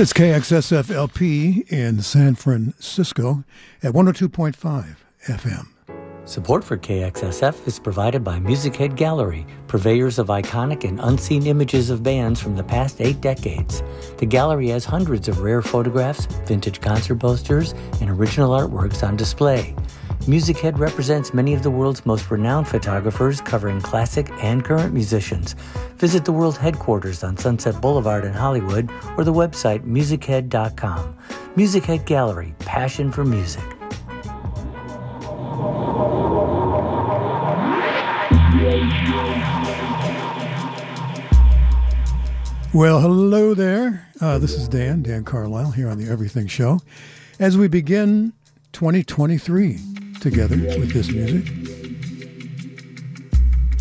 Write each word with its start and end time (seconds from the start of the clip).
It's 0.00 0.12
KXSFLP 0.12 1.72
in 1.72 2.02
San 2.02 2.36
Francisco 2.36 3.42
at 3.82 3.92
102.5 3.92 4.94
FM. 5.24 5.66
Support 6.24 6.62
for 6.62 6.78
KXSF 6.78 7.66
is 7.66 7.80
provided 7.80 8.22
by 8.22 8.38
Music 8.38 8.76
Head 8.76 8.94
Gallery, 8.94 9.44
purveyors 9.66 10.20
of 10.20 10.28
iconic 10.28 10.84
and 10.84 11.00
unseen 11.00 11.48
images 11.48 11.90
of 11.90 12.04
bands 12.04 12.40
from 12.40 12.54
the 12.54 12.62
past 12.62 13.00
eight 13.00 13.20
decades. 13.20 13.82
The 14.18 14.26
gallery 14.26 14.68
has 14.68 14.84
hundreds 14.84 15.26
of 15.26 15.40
rare 15.40 15.62
photographs, 15.62 16.26
vintage 16.46 16.80
concert 16.80 17.16
posters, 17.16 17.72
and 18.00 18.08
original 18.08 18.50
artworks 18.50 19.04
on 19.04 19.16
display. 19.16 19.74
Music 20.28 20.58
Head 20.58 20.78
represents 20.78 21.32
many 21.32 21.54
of 21.54 21.62
the 21.62 21.70
world's 21.70 22.04
most 22.04 22.30
renowned 22.30 22.68
photographers 22.68 23.40
covering 23.40 23.80
classic 23.80 24.28
and 24.42 24.62
current 24.62 24.92
musicians. 24.92 25.54
Visit 25.96 26.26
the 26.26 26.32
world 26.32 26.58
headquarters 26.58 27.24
on 27.24 27.38
Sunset 27.38 27.80
Boulevard 27.80 28.26
in 28.26 28.34
Hollywood 28.34 28.90
or 29.16 29.24
the 29.24 29.32
website 29.32 29.86
musichead.com. 29.86 31.16
Music 31.56 31.82
Head 31.86 32.04
Gallery, 32.04 32.54
passion 32.58 33.10
for 33.10 33.24
music. 33.24 33.64
Well, 42.74 43.00
hello 43.00 43.54
there. 43.54 44.06
Uh, 44.20 44.38
this 44.38 44.52
is 44.52 44.68
Dan, 44.68 45.02
Dan 45.02 45.24
Carlisle, 45.24 45.70
here 45.70 45.88
on 45.88 45.96
the 45.96 46.10
Everything 46.12 46.48
Show. 46.48 46.80
As 47.40 47.56
we 47.56 47.66
begin 47.66 48.34
2023 48.72 49.97
together 50.20 50.56
with 50.56 50.92
this 50.92 51.10
music. 51.10 51.46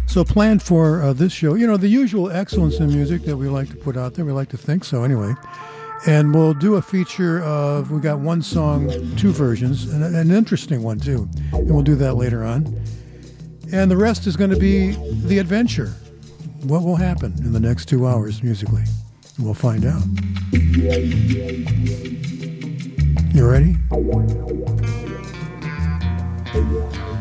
So, 0.07 0.23
planned 0.23 0.63
for 0.63 1.03
uh, 1.03 1.13
this 1.13 1.31
show, 1.33 1.55
you 1.55 1.67
know, 1.67 1.77
the 1.77 1.89
usual 1.89 2.31
excellence 2.31 2.79
in 2.79 2.87
music 2.87 3.23
that 3.23 3.37
we 3.37 3.49
like 3.49 3.69
to 3.69 3.75
put 3.75 3.97
out 3.97 4.13
there. 4.13 4.25
We 4.25 4.31
like 4.31 4.49
to 4.49 4.57
think 4.57 4.83
so, 4.83 5.03
anyway. 5.03 5.33
And 6.07 6.33
we'll 6.33 6.53
do 6.53 6.75
a 6.75 6.81
feature 6.81 7.43
of, 7.43 7.91
we 7.91 7.99
got 7.99 8.19
one 8.19 8.41
song, 8.41 8.89
two 9.17 9.31
versions, 9.31 9.91
and 9.91 10.03
an 10.03 10.31
interesting 10.31 10.81
one, 10.81 10.99
too. 10.99 11.27
And 11.51 11.69
we'll 11.69 11.83
do 11.83 11.95
that 11.95 12.15
later 12.15 12.43
on. 12.43 12.65
And 13.71 13.91
the 13.91 13.97
rest 13.97 14.27
is 14.27 14.37
going 14.37 14.51
to 14.51 14.57
be 14.57 14.91
the 15.27 15.39
adventure. 15.39 15.93
What 16.63 16.83
will 16.83 16.95
happen 16.95 17.33
in 17.39 17.51
the 17.51 17.59
next 17.59 17.87
two 17.87 18.07
hours 18.07 18.41
musically? 18.41 18.83
We'll 19.39 19.53
find 19.53 19.85
out. 19.85 20.01
You 23.33 23.47
ready? 23.47 23.75
you 26.57 27.16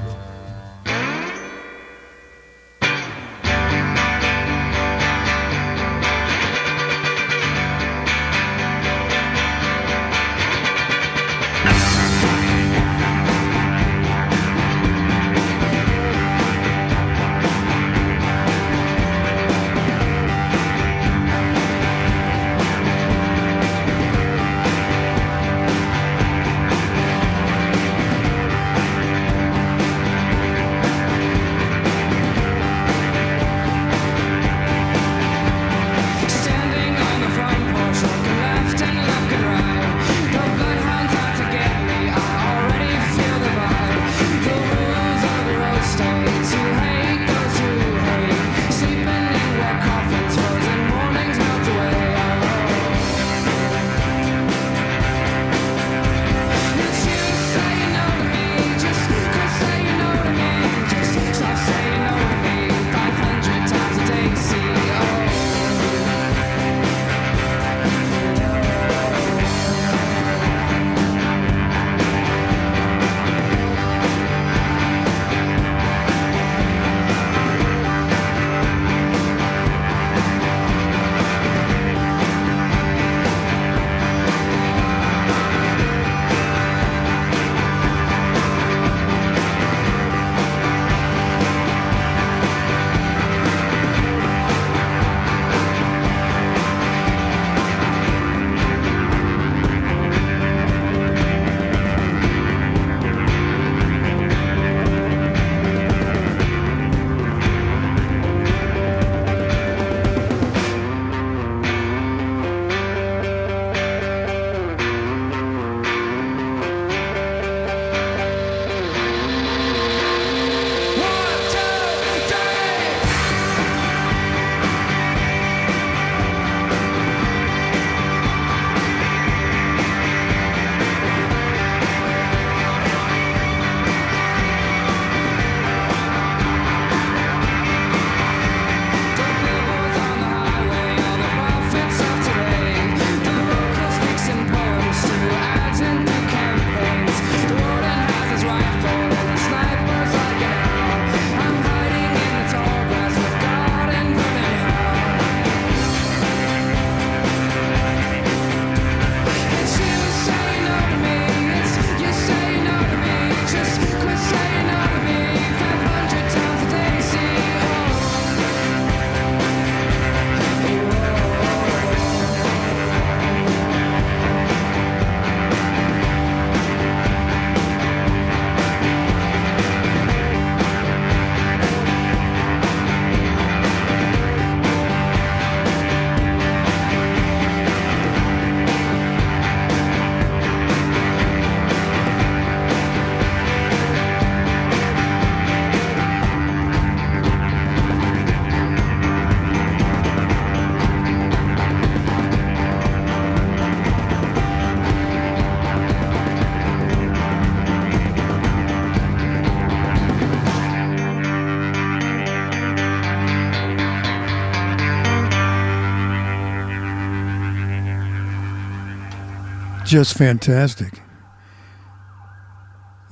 Just 219.86 220.18
fantastic. 220.18 221.00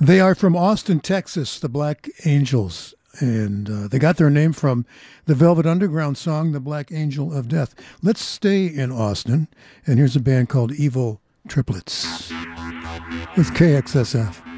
They 0.01 0.19
are 0.19 0.35
from 0.35 0.57
Austin, 0.57 0.99
Texas, 0.99 1.57
the 1.57 1.69
Black 1.69 2.09
Angels, 2.25 2.93
and 3.21 3.69
uh, 3.69 3.87
they 3.87 3.97
got 3.97 4.17
their 4.17 4.29
name 4.29 4.51
from 4.51 4.85
the 5.25 5.35
Velvet 5.35 5.65
Underground 5.65 6.17
song, 6.17 6.51
The 6.51 6.59
Black 6.59 6.91
Angel 6.91 7.33
of 7.33 7.47
Death. 7.47 7.75
Let's 8.01 8.21
stay 8.21 8.65
in 8.65 8.91
Austin, 8.91 9.47
and 9.87 9.97
here's 9.97 10.17
a 10.17 10.19
band 10.19 10.49
called 10.49 10.73
Evil 10.73 11.21
Triplets 11.47 12.29
with 13.37 13.53
KXSF. 13.53 14.54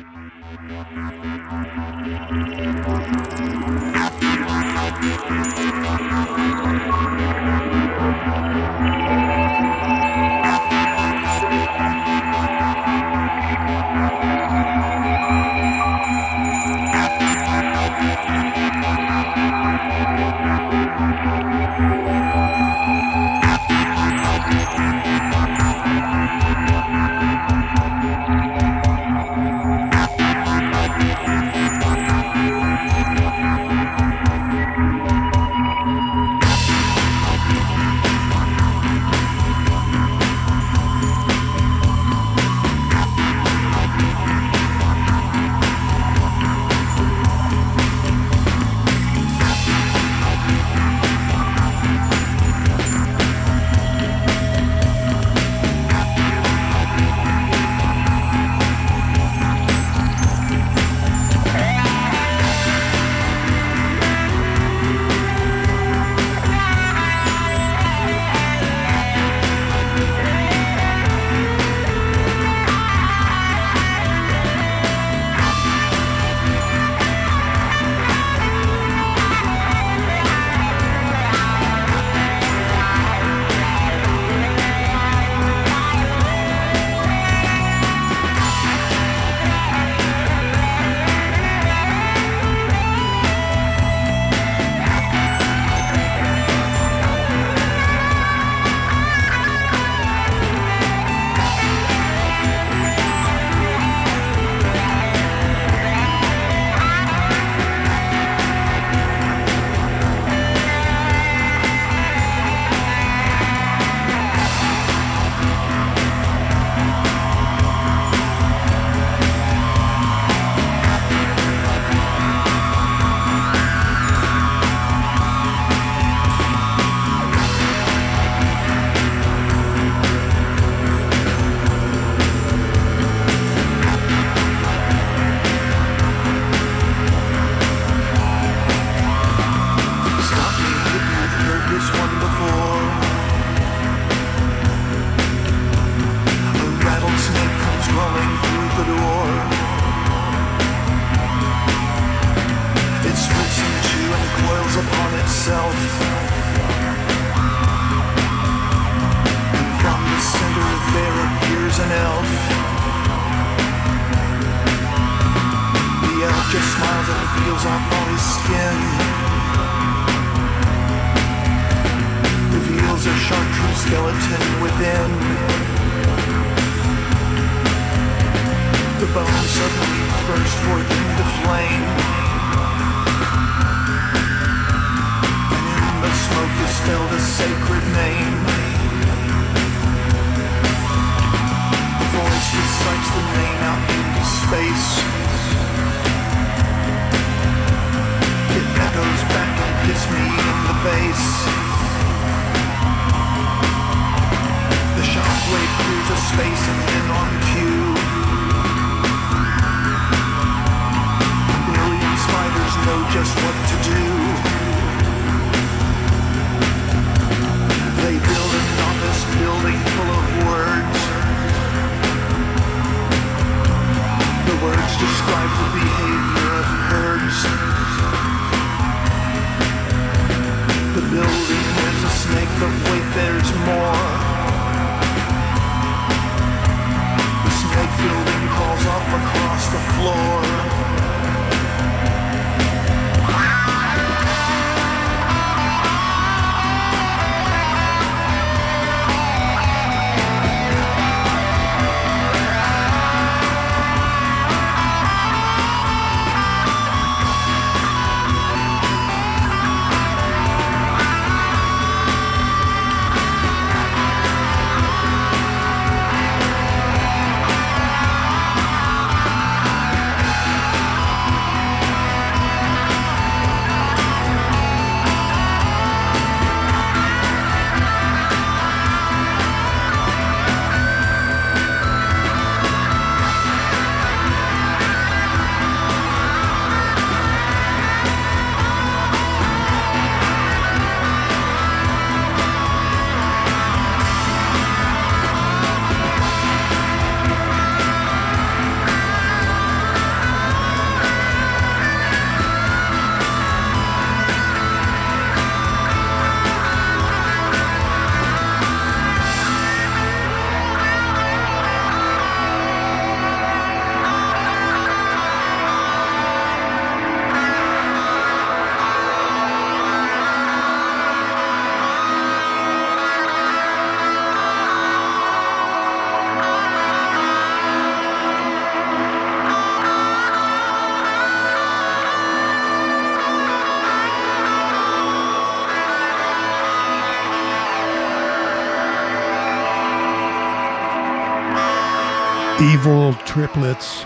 Triplets. 343.37 344.01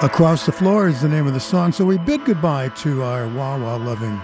Across 0.00 0.46
the 0.46 0.52
Floor 0.52 0.86
is 0.86 1.02
the 1.02 1.08
name 1.08 1.26
of 1.26 1.34
the 1.34 1.40
song. 1.40 1.72
So 1.72 1.84
we 1.84 1.98
bid 1.98 2.24
goodbye 2.24 2.68
to 2.68 3.02
our 3.02 3.26
wah 3.26 3.58
wah 3.58 3.74
loving 3.74 4.20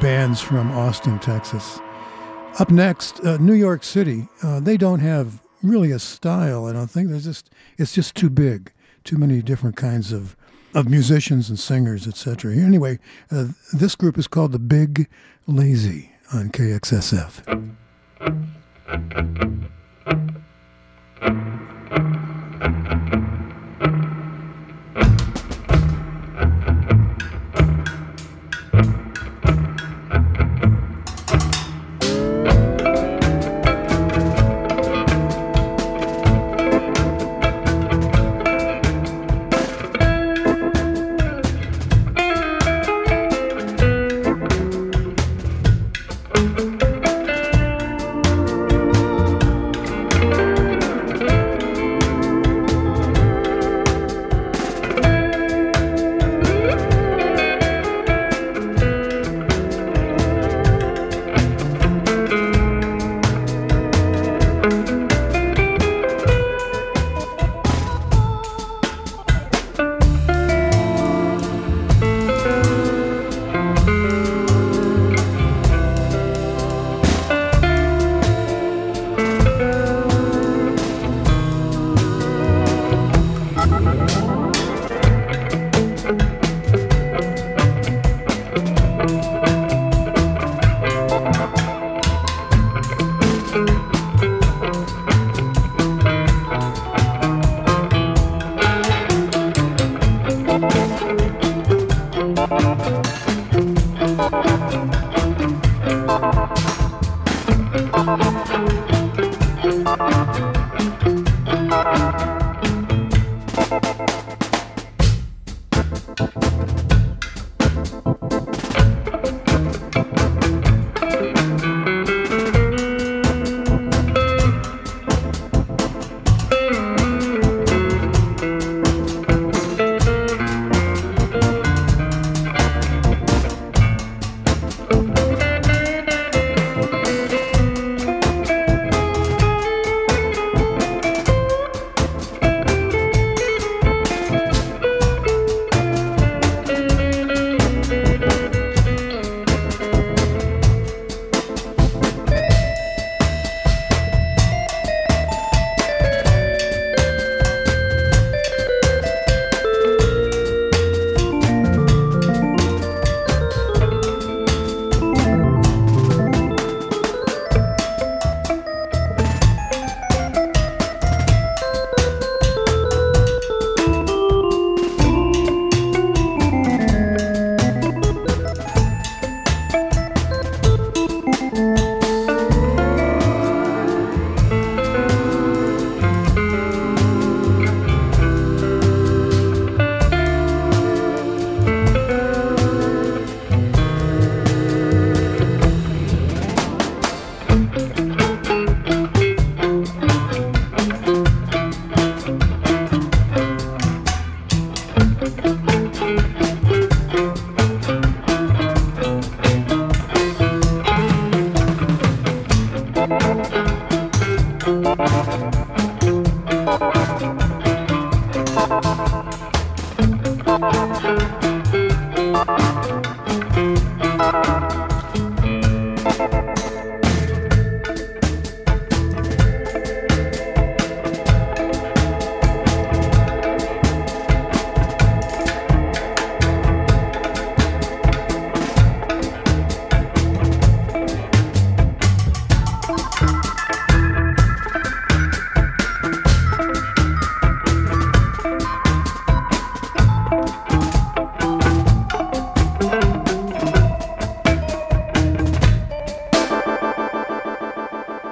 bands 0.00 0.40
from 0.40 0.72
Austin, 0.72 1.20
Texas. 1.20 1.78
Up 2.58 2.72
next, 2.72 3.20
uh, 3.20 3.36
New 3.36 3.54
York 3.54 3.84
City. 3.84 4.26
Uh, 4.42 4.58
they 4.58 4.76
don't 4.76 4.98
have 4.98 5.40
really 5.62 5.92
a 5.92 6.00
style. 6.00 6.66
I 6.66 6.72
don't 6.72 6.90
think 6.90 7.10
there's 7.10 7.26
just 7.26 7.48
it's 7.76 7.94
just 7.94 8.16
too 8.16 8.28
big, 8.28 8.72
too 9.04 9.18
many 9.18 9.40
different 9.40 9.76
kinds 9.76 10.10
of 10.10 10.34
of 10.74 10.88
musicians 10.88 11.48
and 11.48 11.60
singers, 11.60 12.08
etc. 12.08 12.56
Anyway, 12.56 12.98
uh, 13.30 13.50
this 13.72 13.94
group 13.94 14.18
is 14.18 14.26
called 14.26 14.50
the 14.50 14.58
Big 14.58 15.08
Lazy 15.46 16.10
on 16.34 16.50
KXSF. 16.50 17.76
Thank 22.60 23.14
you. 23.14 23.37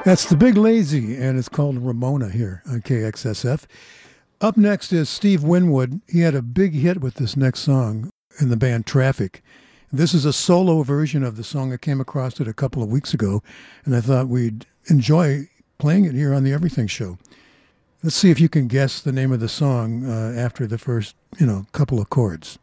That's 0.07 0.25
the 0.25 0.37
Big 0.37 0.57
Lazy, 0.57 1.17
and 1.17 1.37
it's 1.37 1.49
called 1.49 1.79
Ramona 1.79 2.29
here 2.29 2.63
on 2.65 2.81
KXSF. 2.81 3.65
Up 4.41 4.57
next 4.57 4.93
is 4.93 5.09
Steve 5.09 5.43
Winwood. 5.43 6.01
He 6.09 6.21
had 6.21 6.37
a 6.37 6.43
big 6.43 6.75
hit 6.75 7.01
with 7.01 7.15
this 7.15 7.37
next 7.37 7.63
song 7.63 8.11
in 8.39 8.49
the 8.49 8.57
band 8.57 8.87
Traffic. 8.87 9.43
This 9.91 10.15
is 10.15 10.25
a 10.25 10.33
solo 10.33 10.85
version 10.85 11.25
of 11.25 11.37
the 11.37 11.43
song. 11.43 11.73
I 11.73 11.77
came 11.77 12.01
across 12.01 12.39
it 12.39 12.47
a 12.47 12.55
couple 12.55 12.85
of 12.85 12.89
weeks 12.89 13.15
ago, 13.15 13.43
and 13.85 13.97
I 13.97 14.01
thought 14.01 14.29
we'd 14.29 14.67
enjoy 14.89 15.49
playing 15.79 16.05
it 16.05 16.15
here 16.15 16.33
on 16.33 16.45
the 16.45 16.53
Everything 16.53 16.87
Show. 16.87 17.19
Let's 18.05 18.15
see 18.15 18.31
if 18.31 18.39
you 18.39 18.49
can 18.49 18.69
guess 18.69 19.01
the 19.01 19.11
name 19.11 19.33
of 19.33 19.41
the 19.41 19.49
song 19.49 20.09
uh, 20.09 20.35
after 20.37 20.69
the 20.69 20.79
first, 20.79 21.17
you 21.41 21.47
know, 21.47 21.67
couple 21.73 22.01
of 22.01 22.11
chords. 22.11 22.61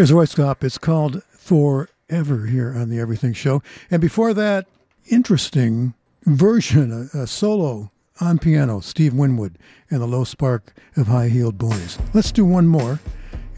There's 0.00 0.12
Röyksopp. 0.12 0.64
It's 0.64 0.78
called 0.78 1.22
Forever 1.24 2.46
here 2.46 2.74
on 2.74 2.88
the 2.88 2.98
Everything 2.98 3.34
Show. 3.34 3.62
And 3.90 4.00
before 4.00 4.32
that, 4.32 4.66
interesting 5.10 5.92
version, 6.24 7.10
a, 7.12 7.18
a 7.18 7.26
solo 7.26 7.90
on 8.18 8.38
piano, 8.38 8.80
Steve 8.80 9.12
Winwood 9.12 9.58
and 9.90 10.00
the 10.00 10.06
Low 10.06 10.24
Spark 10.24 10.72
of 10.96 11.08
High 11.08 11.28
Heeled 11.28 11.58
Boys. 11.58 11.98
Let's 12.14 12.32
do 12.32 12.46
one 12.46 12.66
more, 12.66 12.98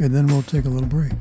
and 0.00 0.12
then 0.12 0.26
we'll 0.26 0.42
take 0.42 0.64
a 0.64 0.68
little 0.68 0.88
break. 0.88 1.12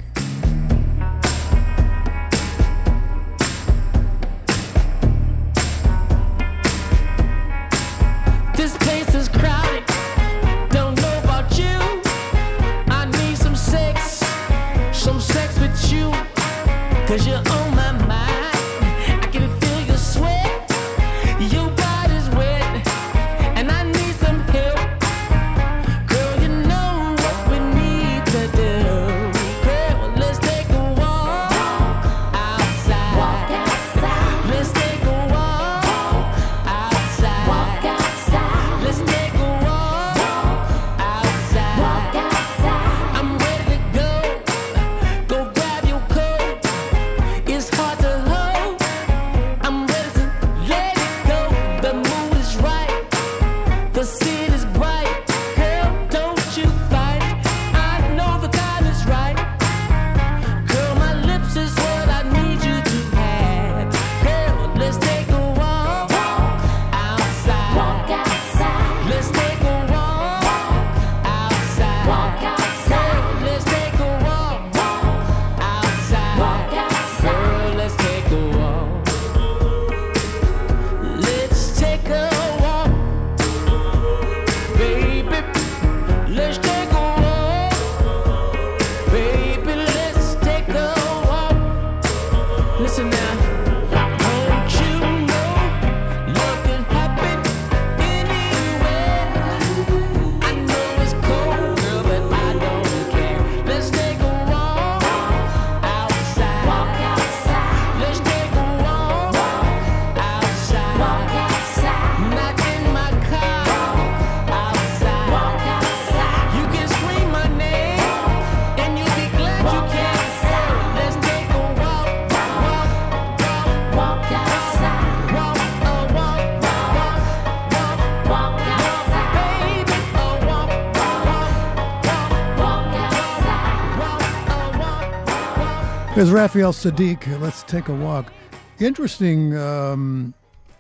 There's 136.22 136.30
Raphael 136.30 136.72
Saadiq. 136.72 137.40
Let's 137.42 137.64
take 137.64 137.88
a 137.88 137.96
walk. 137.96 138.32
Interesting 138.80 139.58
um, 139.58 140.36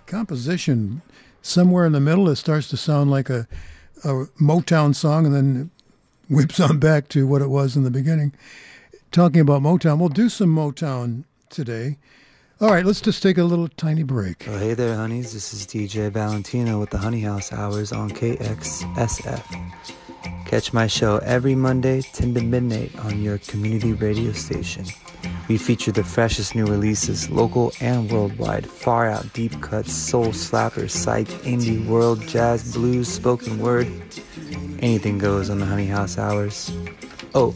composition. 0.05 1.01
Somewhere 1.41 1.83
in 1.87 1.93
the 1.93 1.99
middle, 1.99 2.29
it 2.29 2.35
starts 2.35 2.67
to 2.67 2.77
sound 2.77 3.09
like 3.09 3.27
a, 3.31 3.47
a 4.03 4.27
Motown 4.39 4.93
song 4.93 5.25
and 5.25 5.33
then 5.33 5.71
whips 6.29 6.59
on 6.59 6.77
back 6.77 7.07
to 7.07 7.25
what 7.25 7.41
it 7.41 7.49
was 7.49 7.75
in 7.75 7.83
the 7.83 7.89
beginning. 7.89 8.33
Talking 9.11 9.41
about 9.41 9.63
Motown, 9.63 9.97
we'll 9.97 10.09
do 10.09 10.29
some 10.29 10.55
Motown 10.55 11.23
today. 11.49 11.97
All 12.59 12.69
right, 12.69 12.85
let's 12.85 13.01
just 13.01 13.23
take 13.23 13.39
a 13.39 13.43
little 13.43 13.67
tiny 13.67 14.03
break. 14.03 14.47
Oh, 14.47 14.59
hey 14.59 14.75
there, 14.75 14.95
honeys. 14.95 15.33
This 15.33 15.55
is 15.55 15.65
DJ 15.65 16.11
Valentino 16.11 16.79
with 16.79 16.91
the 16.91 16.99
Honey 16.99 17.21
House 17.21 17.51
Hours 17.51 17.91
on 17.91 18.11
KXSF. 18.11 20.00
Catch 20.45 20.73
my 20.73 20.87
show 20.87 21.17
every 21.19 21.55
Monday, 21.55 22.01
10 22.01 22.33
to 22.33 22.41
midnight, 22.41 22.97
on 22.99 23.21
your 23.21 23.37
community 23.37 23.93
radio 23.93 24.31
station. 24.33 24.85
We 25.47 25.57
feature 25.57 25.91
the 25.91 26.03
freshest 26.03 26.55
new 26.55 26.65
releases, 26.65 27.29
local 27.29 27.71
and 27.79 28.11
worldwide, 28.11 28.65
far 28.65 29.09
out 29.09 29.31
deep 29.33 29.61
cuts, 29.61 29.93
soul 29.93 30.27
slappers, 30.27 30.91
psych, 30.91 31.27
indie, 31.43 31.85
world, 31.85 32.27
jazz, 32.27 32.73
blues, 32.73 33.07
spoken 33.07 33.59
word. 33.59 33.87
Anything 34.79 35.17
goes 35.17 35.49
on 35.49 35.59
the 35.59 35.65
Honey 35.65 35.87
House 35.87 36.17
Hours. 36.17 36.71
Oh, 37.33 37.55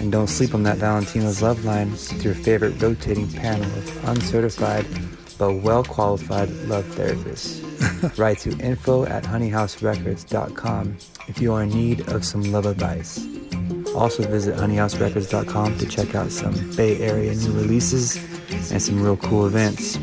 and 0.00 0.12
don't 0.12 0.28
sleep 0.28 0.54
on 0.54 0.62
that 0.64 0.78
Valentino's 0.78 1.40
Love 1.40 1.64
Line 1.64 1.90
with 1.90 2.22
your 2.22 2.34
favorite 2.34 2.80
rotating 2.82 3.30
panel 3.32 3.64
of 3.64 4.08
uncertified 4.08 4.86
but 5.38 5.54
well 5.54 5.84
qualified 5.84 6.50
love 6.66 6.84
therapists. 6.86 7.62
Write 8.18 8.38
to 8.38 8.50
info 8.58 9.04
at 9.04 9.24
honeyhouserecords.com 9.24 10.96
if 11.28 11.40
you 11.40 11.52
are 11.52 11.62
in 11.62 11.70
need 11.70 12.08
of 12.08 12.24
some 12.24 12.42
love 12.52 12.66
advice. 12.66 13.24
Also 13.94 14.22
visit 14.24 14.56
honeyhouserecords.com 14.56 15.78
to 15.78 15.86
check 15.86 16.14
out 16.14 16.30
some 16.30 16.54
Bay 16.76 17.00
Area 17.00 17.34
new 17.34 17.52
releases 17.52 18.16
and 18.70 18.80
some 18.80 19.02
real 19.02 19.16
cool 19.16 19.46
events. 19.46 19.98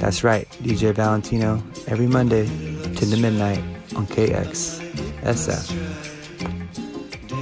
That's 0.00 0.22
right, 0.22 0.48
DJ 0.62 0.94
Valentino, 0.94 1.62
every 1.86 2.06
Monday, 2.06 2.46
10 2.46 2.94
to 2.94 3.16
midnight 3.16 3.58
on 3.96 4.06
KXSF. 4.06 5.74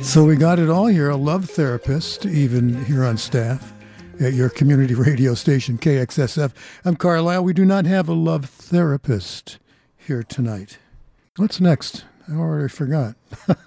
So 0.02 0.24
we 0.24 0.36
got 0.36 0.58
it 0.58 0.70
all 0.70 0.86
here 0.86 1.10
a 1.10 1.16
love 1.16 1.50
therapist, 1.50 2.24
even 2.24 2.84
here 2.84 3.04
on 3.04 3.18
staff 3.18 3.75
at 4.20 4.32
your 4.32 4.48
community 4.48 4.94
radio 4.94 5.34
station, 5.34 5.78
KXSF. 5.78 6.52
I'm 6.84 6.96
Carlisle. 6.96 7.44
We 7.44 7.52
do 7.52 7.64
not 7.64 7.84
have 7.86 8.08
a 8.08 8.14
love 8.14 8.46
therapist 8.46 9.58
here 9.96 10.22
tonight. 10.22 10.78
What's 11.36 11.60
next? 11.60 12.04
I 12.28 12.36
already 12.36 12.68
forgot. 12.68 13.14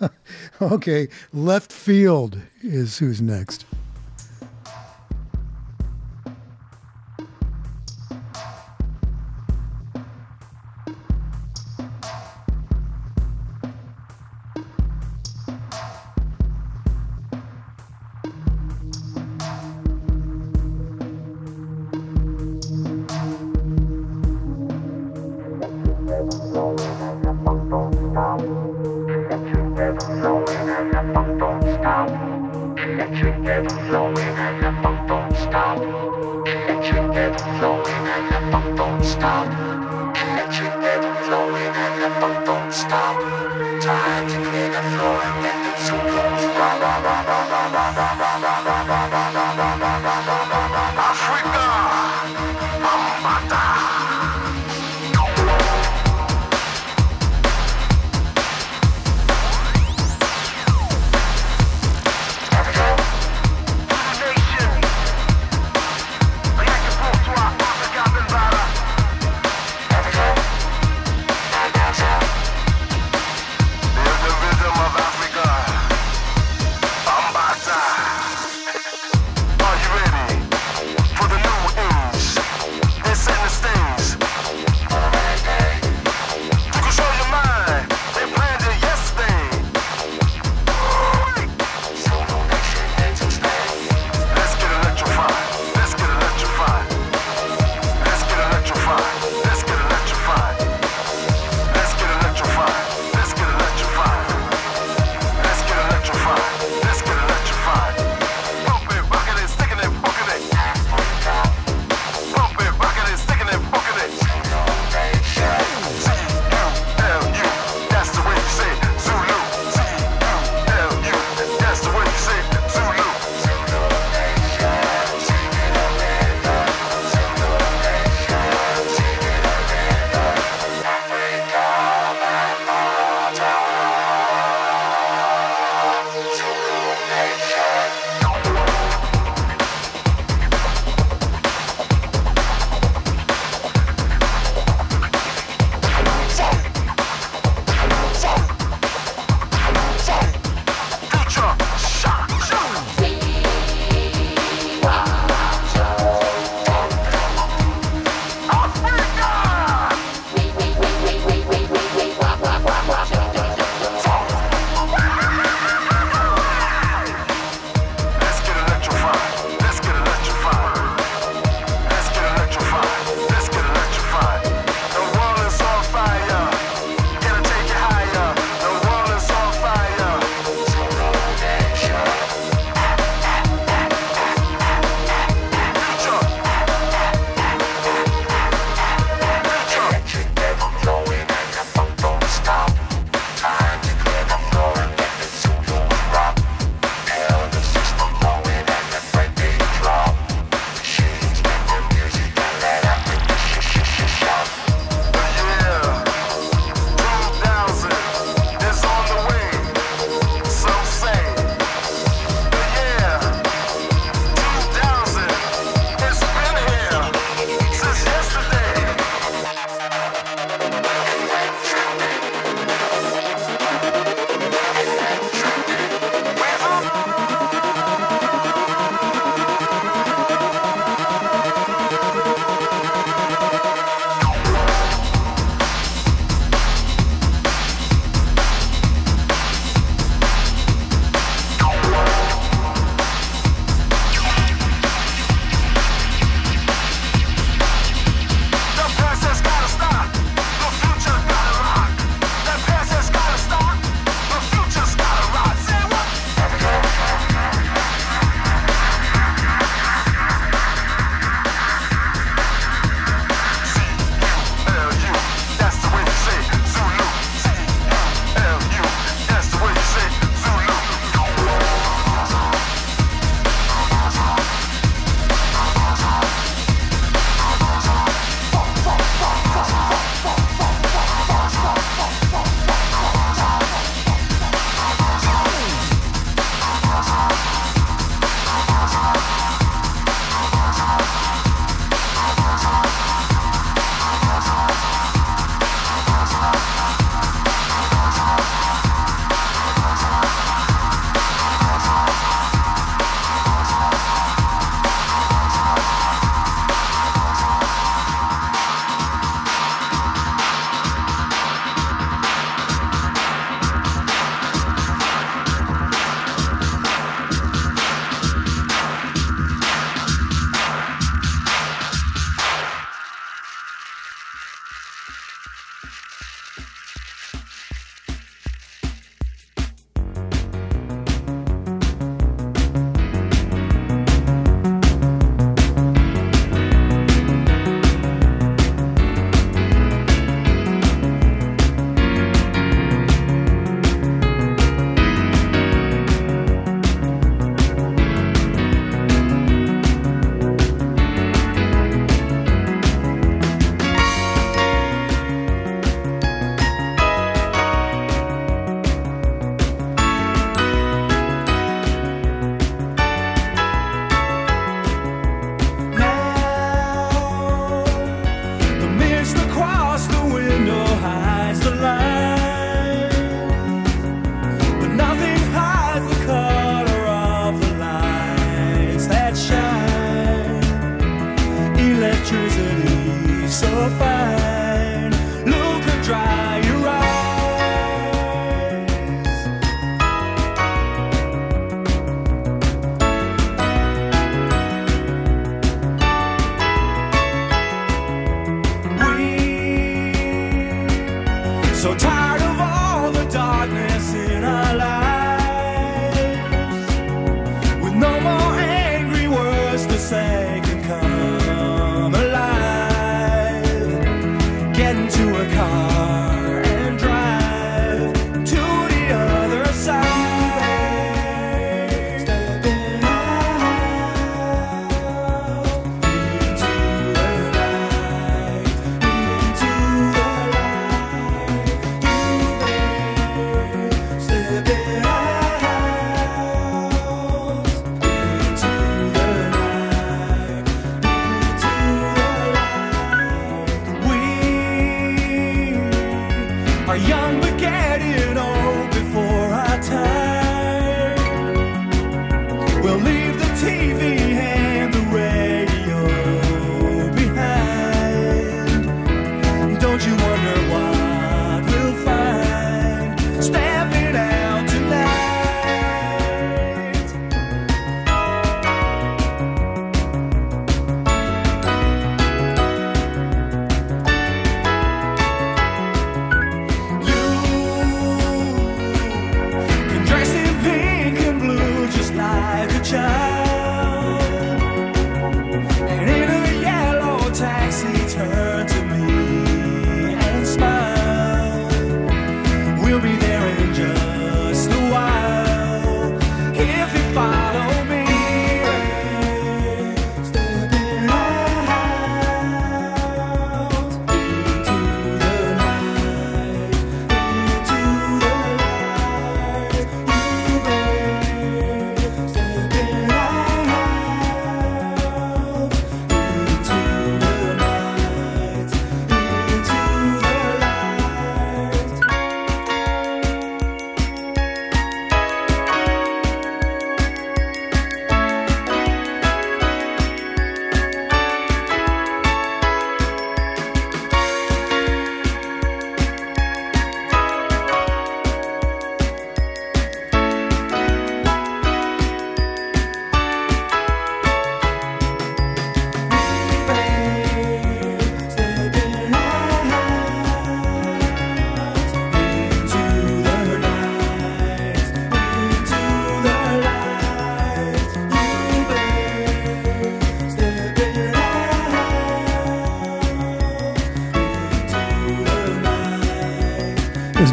okay, 0.62 1.08
Leftfield 1.34 2.42
is 2.62 2.98
who's 2.98 3.22
next. 3.22 3.66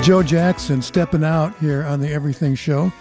Joe 0.06 0.22
Jackson 0.22 0.82
stepping 0.82 1.24
out 1.24 1.58
here 1.58 1.82
on 1.82 1.98
the 1.98 2.08
Everything 2.08 2.54
Show. 2.54 2.92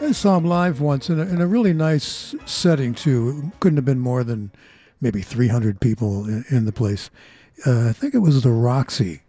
I 0.00 0.12
saw 0.12 0.38
him 0.38 0.46
live 0.46 0.80
once 0.80 1.10
in 1.10 1.20
a, 1.20 1.22
in 1.24 1.42
a 1.42 1.46
really 1.46 1.74
nice 1.74 2.34
setting, 2.46 2.94
too. 2.94 3.52
Couldn't 3.60 3.76
have 3.76 3.84
been 3.84 4.00
more 4.00 4.24
than 4.24 4.50
maybe 4.98 5.20
300 5.20 5.78
people 5.78 6.24
in, 6.24 6.46
in 6.48 6.64
the 6.64 6.72
place. 6.72 7.10
Uh, 7.66 7.90
I 7.90 7.92
think 7.92 8.14
it 8.14 8.20
was 8.20 8.42
the 8.42 8.50
Roxy 8.50 9.20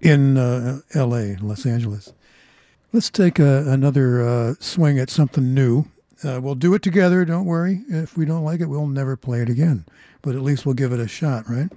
in 0.00 0.36
uh, 0.36 0.80
L.A., 0.92 1.36
Los 1.36 1.64
Angeles. 1.66 2.14
Let's 2.92 3.10
take 3.10 3.38
a, 3.38 3.64
another 3.70 4.28
uh, 4.28 4.54
swing 4.58 4.98
at 4.98 5.08
something 5.08 5.54
new. 5.54 5.84
Uh, 6.24 6.40
we'll 6.42 6.56
do 6.56 6.74
it 6.74 6.82
together, 6.82 7.24
don't 7.24 7.46
worry. 7.46 7.82
If 7.90 8.16
we 8.16 8.24
don't 8.24 8.42
like 8.42 8.60
it, 8.60 8.66
we'll 8.66 8.88
never 8.88 9.16
play 9.16 9.40
it 9.40 9.48
again. 9.48 9.86
But 10.20 10.34
at 10.34 10.42
least 10.42 10.66
we'll 10.66 10.74
give 10.74 10.92
it 10.92 10.98
a 10.98 11.06
shot, 11.06 11.48
right? 11.48 11.70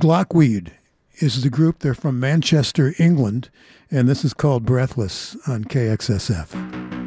Glöckweed 0.00 0.72
is 1.20 1.42
the 1.42 1.50
group. 1.50 1.80
They're 1.80 1.94
from 1.94 2.18
Manchester, 2.18 2.94
England, 2.98 3.50
and 3.90 4.08
this 4.08 4.24
is 4.24 4.34
called 4.34 4.64
Breathless 4.64 5.36
on 5.46 5.64
KXSF. 5.64 6.99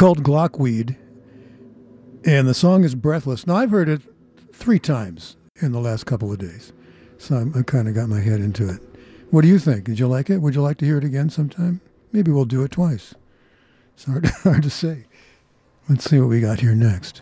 Called 0.00 0.22
Glöckweed, 0.22 0.96
and 2.24 2.48
the 2.48 2.54
song 2.54 2.84
is 2.84 2.94
Breathless. 2.94 3.46
Now, 3.46 3.56
I've 3.56 3.70
heard 3.70 3.90
it 3.90 4.00
three 4.50 4.78
times 4.78 5.36
in 5.56 5.72
the 5.72 5.78
last 5.78 6.06
couple 6.06 6.32
of 6.32 6.38
days, 6.38 6.72
so 7.18 7.36
I'm, 7.36 7.52
I 7.54 7.60
kind 7.60 7.86
of 7.86 7.94
got 7.94 8.08
my 8.08 8.20
head 8.20 8.40
into 8.40 8.66
it. 8.66 8.80
What 9.28 9.42
do 9.42 9.48
you 9.48 9.58
think? 9.58 9.84
Did 9.84 9.98
you 9.98 10.08
like 10.08 10.30
it? 10.30 10.38
Would 10.38 10.54
you 10.54 10.62
like 10.62 10.78
to 10.78 10.86
hear 10.86 10.96
it 10.96 11.04
again 11.04 11.28
sometime? 11.28 11.82
Maybe 12.12 12.32
we'll 12.32 12.46
do 12.46 12.62
it 12.62 12.70
twice. 12.70 13.14
It's 13.92 14.04
hard, 14.04 14.24
hard 14.42 14.62
to 14.62 14.70
say. 14.70 15.04
Let's 15.86 16.08
see 16.08 16.18
what 16.18 16.30
we 16.30 16.40
got 16.40 16.60
here 16.60 16.74
next. 16.74 17.20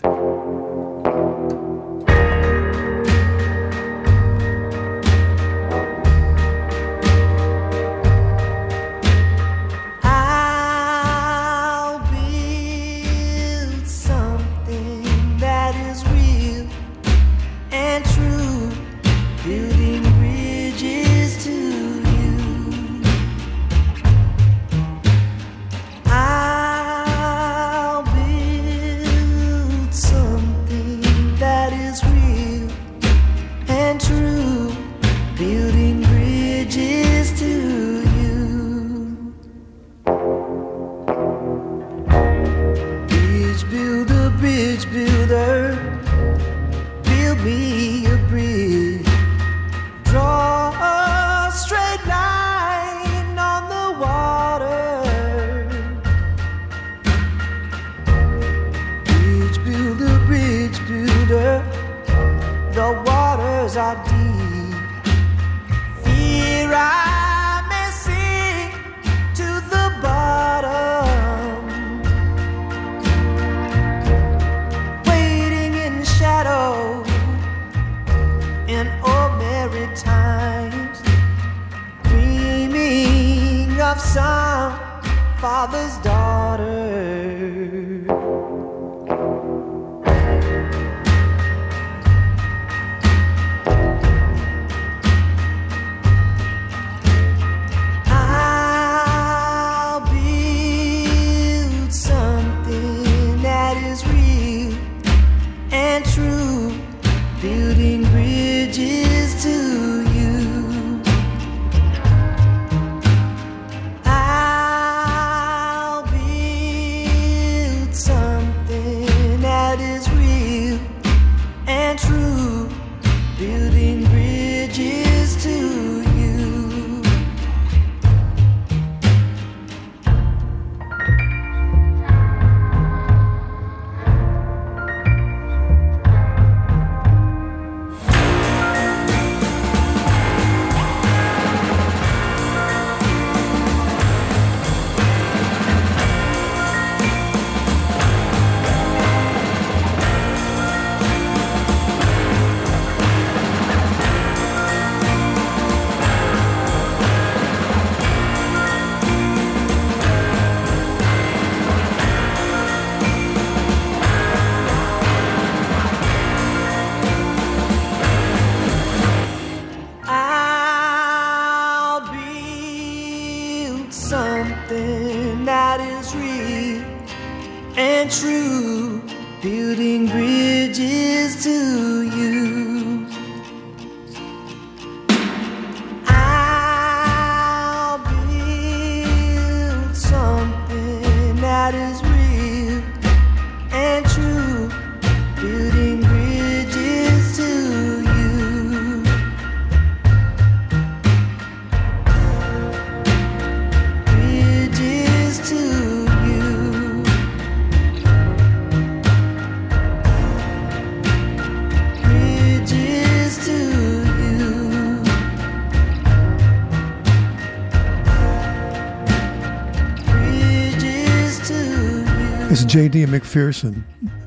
J.D. 222.79 223.07
McPherson, 223.07 223.83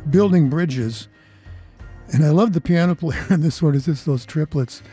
building 0.10 0.50
bridges. 0.50 1.08
And 2.10 2.22
I 2.26 2.32
love 2.32 2.52
the 2.52 2.60
piano 2.60 2.96
player 2.96 3.26
in 3.30 3.40
this 3.40 3.62
one. 3.62 3.76
Is 3.76 3.86
this 3.86 4.04
those 4.04 4.26
triplets? 4.26 4.84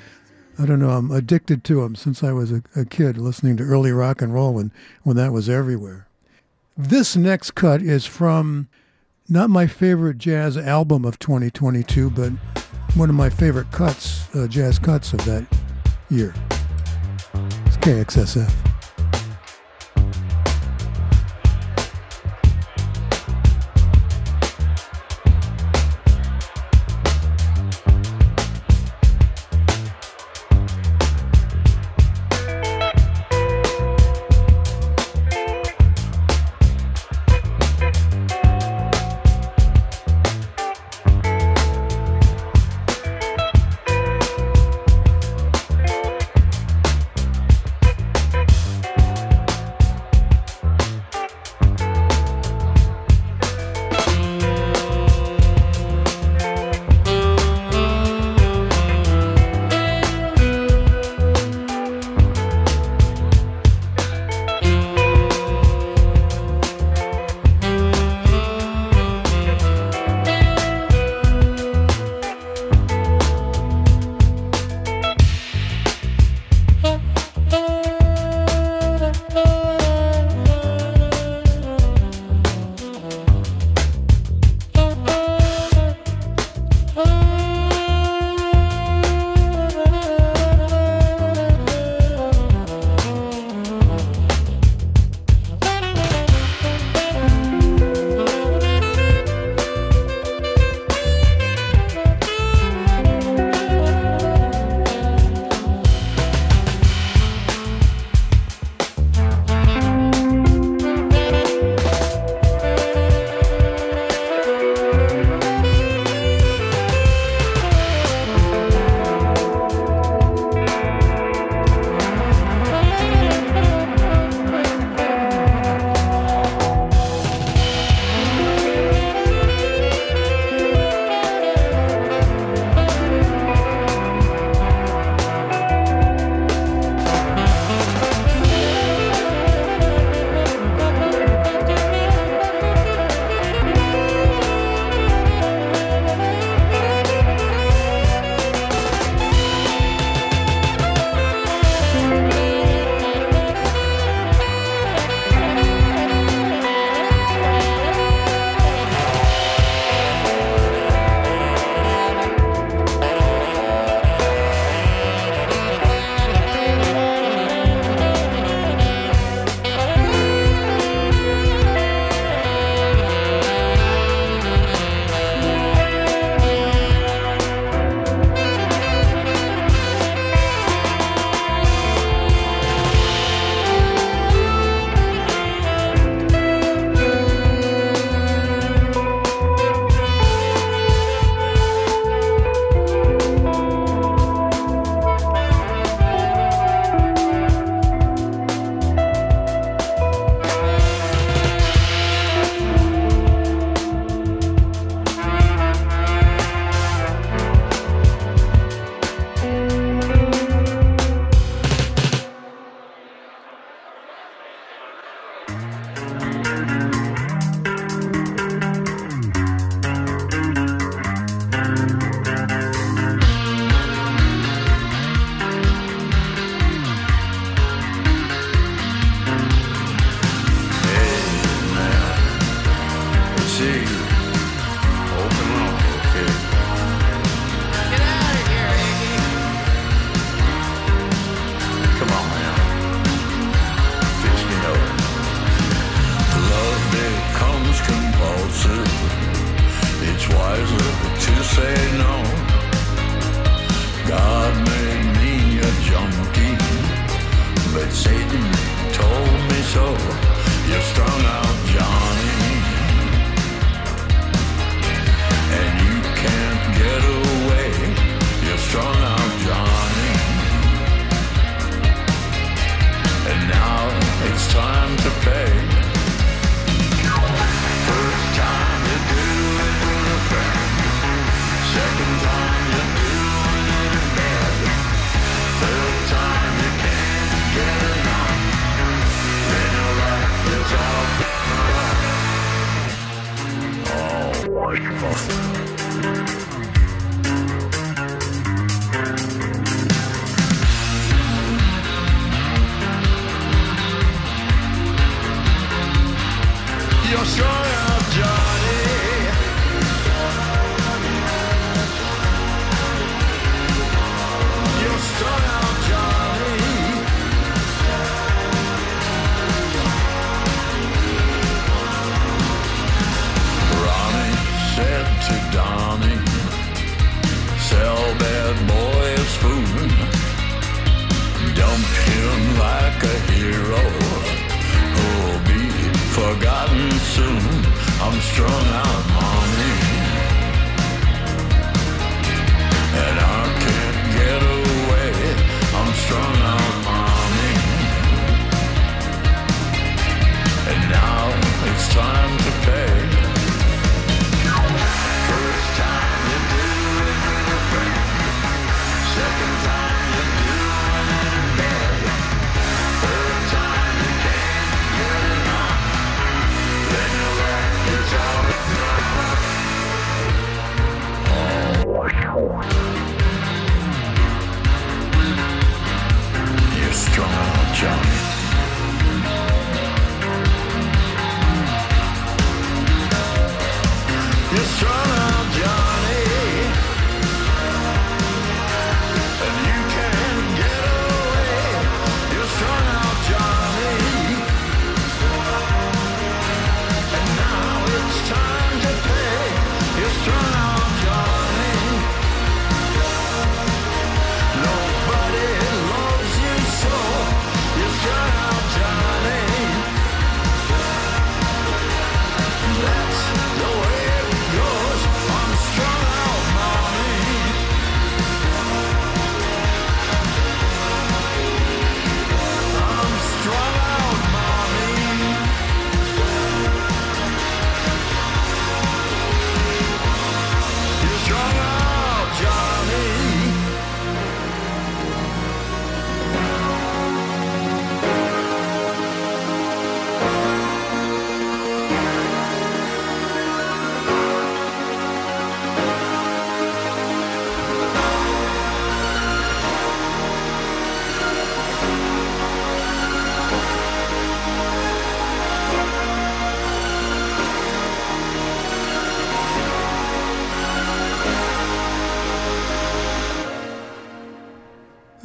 I 0.60 0.64
don't 0.64 0.78
know. 0.78 0.90
I'm 0.90 1.10
addicted 1.10 1.64
to 1.64 1.82
them 1.82 1.96
since 1.96 2.22
I 2.22 2.30
was 2.30 2.52
a, 2.52 2.62
a 2.76 2.84
kid, 2.84 3.18
listening 3.18 3.56
to 3.56 3.64
early 3.64 3.90
rock 3.90 4.22
and 4.22 4.32
roll 4.32 4.54
when 4.54 4.70
when 5.02 5.16
that 5.16 5.32
was 5.32 5.48
everywhere. 5.48 6.06
This 6.76 7.16
next 7.16 7.56
cut 7.56 7.82
is 7.82 8.06
from 8.06 8.68
not 9.28 9.50
my 9.50 9.66
favorite 9.66 10.18
jazz 10.18 10.56
album 10.56 11.04
of 11.04 11.18
2022, 11.18 12.10
but 12.10 12.30
one 12.94 13.08
of 13.08 13.16
my 13.16 13.28
favorite 13.28 13.72
cuts, 13.72 14.32
uh, 14.36 14.46
jazz 14.46 14.78
cuts 14.78 15.12
of 15.12 15.24
that 15.24 15.44
year. 16.10 16.32
It's 17.66 17.76
KXSF. 17.78 18.67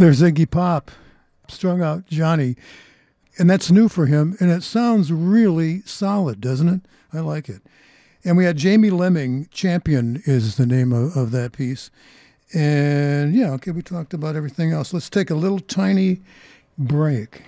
There's 0.04 0.22
Iggy 0.22 0.52
Pop, 0.52 0.92
strung 1.48 1.82
out 1.82 2.08
Johnny. 2.08 2.58
And 3.40 3.50
that's 3.50 3.72
new 3.72 3.88
for 3.88 4.06
him. 4.06 4.36
And 4.42 4.52
it 4.52 4.62
sounds 4.62 5.14
really 5.14 5.80
solid, 5.86 6.42
doesn't 6.42 6.68
it? 6.68 6.82
I 7.14 7.22
like 7.22 7.48
it. 7.48 7.62
And 8.26 8.36
we 8.36 8.44
had 8.44 8.58
Jamie 8.58 8.90
Leeming, 8.90 9.48
Champion 9.50 10.22
is 10.26 10.58
the 10.58 10.66
name 10.66 10.92
of, 10.92 11.16
of 11.16 11.32
that 11.32 11.54
piece. 11.54 11.90
And 12.54 13.34
yeah, 13.34 13.52
okay, 13.52 13.72
we 13.72 13.82
talked 13.82 14.14
about 14.14 14.36
everything 14.36 14.74
else. 14.74 14.94
Let's 14.94 15.10
take 15.10 15.30
a 15.30 15.36
little 15.36 15.62
tiny 15.62 16.20
break. 16.78 17.44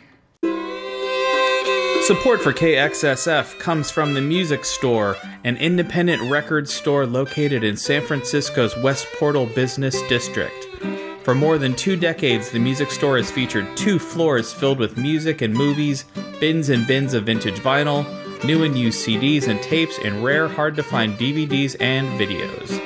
Support 2.03 2.41
for 2.41 2.53
KXSF 2.53 3.59
comes 3.59 3.91
from 3.91 4.13
the 4.13 4.21
Music 4.21 4.63
Store, 4.63 5.17
an 5.43 5.57
independent 5.57 6.31
record 6.31 6.69
store 6.69 7.05
located 7.05 7.65
in 7.65 7.75
San 7.75 8.01
Francisco's 8.01 8.77
West 8.77 9.07
Portal 9.19 9.45
Business 9.45 10.01
District. 10.03 11.04
For 11.25 11.33
more 11.33 11.57
than 11.57 11.73
two 11.73 11.95
decades, 11.95 12.51
the 12.51 12.59
Music 12.59 12.91
Store 12.91 13.17
has 13.17 13.31
featured 13.31 13.75
two 13.75 13.97
floors 13.97 14.53
filled 14.53 14.77
with 14.77 14.95
music 14.95 15.41
and 15.41 15.51
movies, 15.51 16.05
bins 16.39 16.69
and 16.69 16.85
bins 16.85 17.15
of 17.15 17.23
vintage 17.23 17.55
vinyl, 17.55 18.05
new 18.45 18.63
and 18.63 18.77
used 18.77 19.03
CDs 19.03 19.47
and 19.47 19.59
tapes, 19.59 19.97
and 19.97 20.23
rare, 20.23 20.47
hard 20.47 20.75
to 20.75 20.83
find 20.83 21.17
DVDs 21.17 21.77
and 21.79 22.07
videos. 22.19 22.79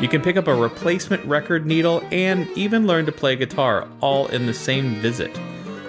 You 0.00 0.08
can 0.08 0.22
pick 0.22 0.38
up 0.38 0.48
a 0.48 0.54
replacement 0.54 1.22
record 1.26 1.66
needle 1.66 2.02
and 2.10 2.48
even 2.56 2.86
learn 2.86 3.04
to 3.04 3.12
play 3.12 3.36
guitar 3.36 3.86
all 4.00 4.28
in 4.28 4.46
the 4.46 4.54
same 4.54 4.94
visit. 5.02 5.38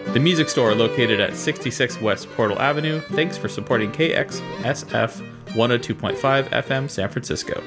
The 0.08 0.20
Music 0.20 0.50
Store, 0.50 0.76
located 0.76 1.22
at 1.22 1.38
66 1.38 2.02
West 2.02 2.30
Portal 2.32 2.60
Avenue. 2.60 3.00
Thanks 3.00 3.38
for 3.38 3.48
supporting 3.48 3.94
KXSF 3.94 5.26
102.5 5.46 6.50
FM 6.50 6.90
San 6.90 7.08
Francisco. 7.08 7.64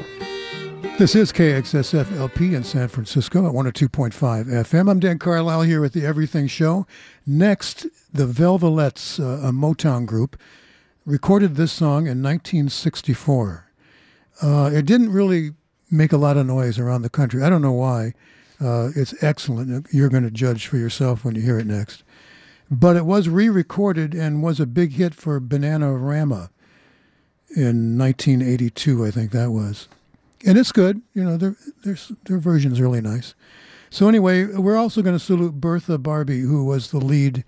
This 0.81 1.17
is 1.17 1.33
KXSF 1.33 2.17
LP 2.17 2.55
in 2.55 2.63
San 2.63 2.87
Francisco 2.87 3.47
at 3.47 3.53
102.5 3.53 4.13
FM. 4.13 4.89
I'm 4.89 5.01
Dan 5.01 5.19
Carlisle 5.19 5.63
here 5.63 5.81
with 5.81 5.93
the 5.93 6.07
Everything 6.07 6.47
Show. 6.47 6.87
Next, 7.27 7.87
the 8.13 8.27
Velvelettes, 8.27 9.19
uh, 9.19 9.47
a 9.47 9.51
Motown 9.51 10.07
group, 10.07 10.39
recorded 11.05 11.57
this 11.57 11.73
song 11.73 12.07
in 12.07 12.23
1964. 12.23 13.67
Uh, 14.41 14.71
it 14.73 14.87
didn't 14.87 15.11
really 15.11 15.51
make 15.91 16.13
a 16.13 16.17
lot 16.17 16.37
of 16.37 16.47
noise 16.47 16.79
around 16.79 17.03
the 17.03 17.11
country. 17.11 17.43
I 17.43 17.51
don't 17.51 17.63
know 17.63 17.73
why. 17.73 18.15
Uh, 18.61 18.91
it's 18.95 19.21
excellent. 19.23 19.89
You're 19.93 20.09
going 20.09 20.23
to 20.23 20.31
judge 20.31 20.69
for 20.69 20.77
yourself 20.77 21.25
when 21.25 21.35
you 21.35 21.43
hear 21.43 21.59
it 21.59 21.67
next. 21.67 22.05
But 22.71 22.97
it 22.97 23.05
was 23.05 23.29
re 23.29 23.49
recorded 23.49 24.15
and 24.15 24.43
was 24.43 24.61
a 24.61 24.67
big 24.67 24.93
hit 24.93 25.15
for 25.15 25.41
Bananarama 25.41 26.51
in 27.57 27.99
1982, 27.99 29.05
I 29.05 29.11
think 29.11 29.33
that 29.33 29.51
was. 29.51 29.89
And 30.47 30.57
it's 30.57 30.73
good. 30.73 31.03
You 31.15 31.25
know, 31.25 31.37
their 31.37 31.57
their 31.85 31.97
their 32.25 32.39
version's 32.39 32.81
really 32.81 33.01
nice. 33.01 33.35
So 33.91 34.09
anyway, 34.09 34.45
we're 34.45 34.77
also 34.77 35.03
going 35.03 35.17
to 35.17 35.25
salute 35.25 35.61
Bertha 35.61 35.99
Barbee, 35.99 36.43
who 36.43 36.65
was 36.65 36.91
the 36.91 36.99
lead 36.99 37.45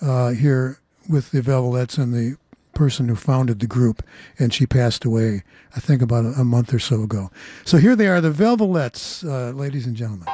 uh, 0.00 0.30
here 0.30 0.78
with 1.08 1.32
the 1.32 1.42
Velvets 1.42 1.98
and 1.98 2.14
the 2.14 2.36
person 2.74 3.08
who 3.08 3.16
founded 3.16 3.60
the 3.60 3.66
group, 3.66 4.02
and 4.38 4.54
she 4.54 4.66
passed 4.66 5.04
away, 5.04 5.42
I 5.76 5.80
think, 5.80 6.00
about 6.00 6.24
a, 6.24 6.28
a 6.40 6.44
month 6.44 6.72
or 6.72 6.78
so 6.78 7.02
ago. 7.02 7.30
So 7.64 7.78
here 7.78 7.94
they 7.96 8.06
are, 8.06 8.20
the 8.20 8.30
Velvets, 8.30 9.24
uh, 9.24 9.50
ladies 9.50 9.86
and 9.86 9.96
gentlemen. 9.96 10.28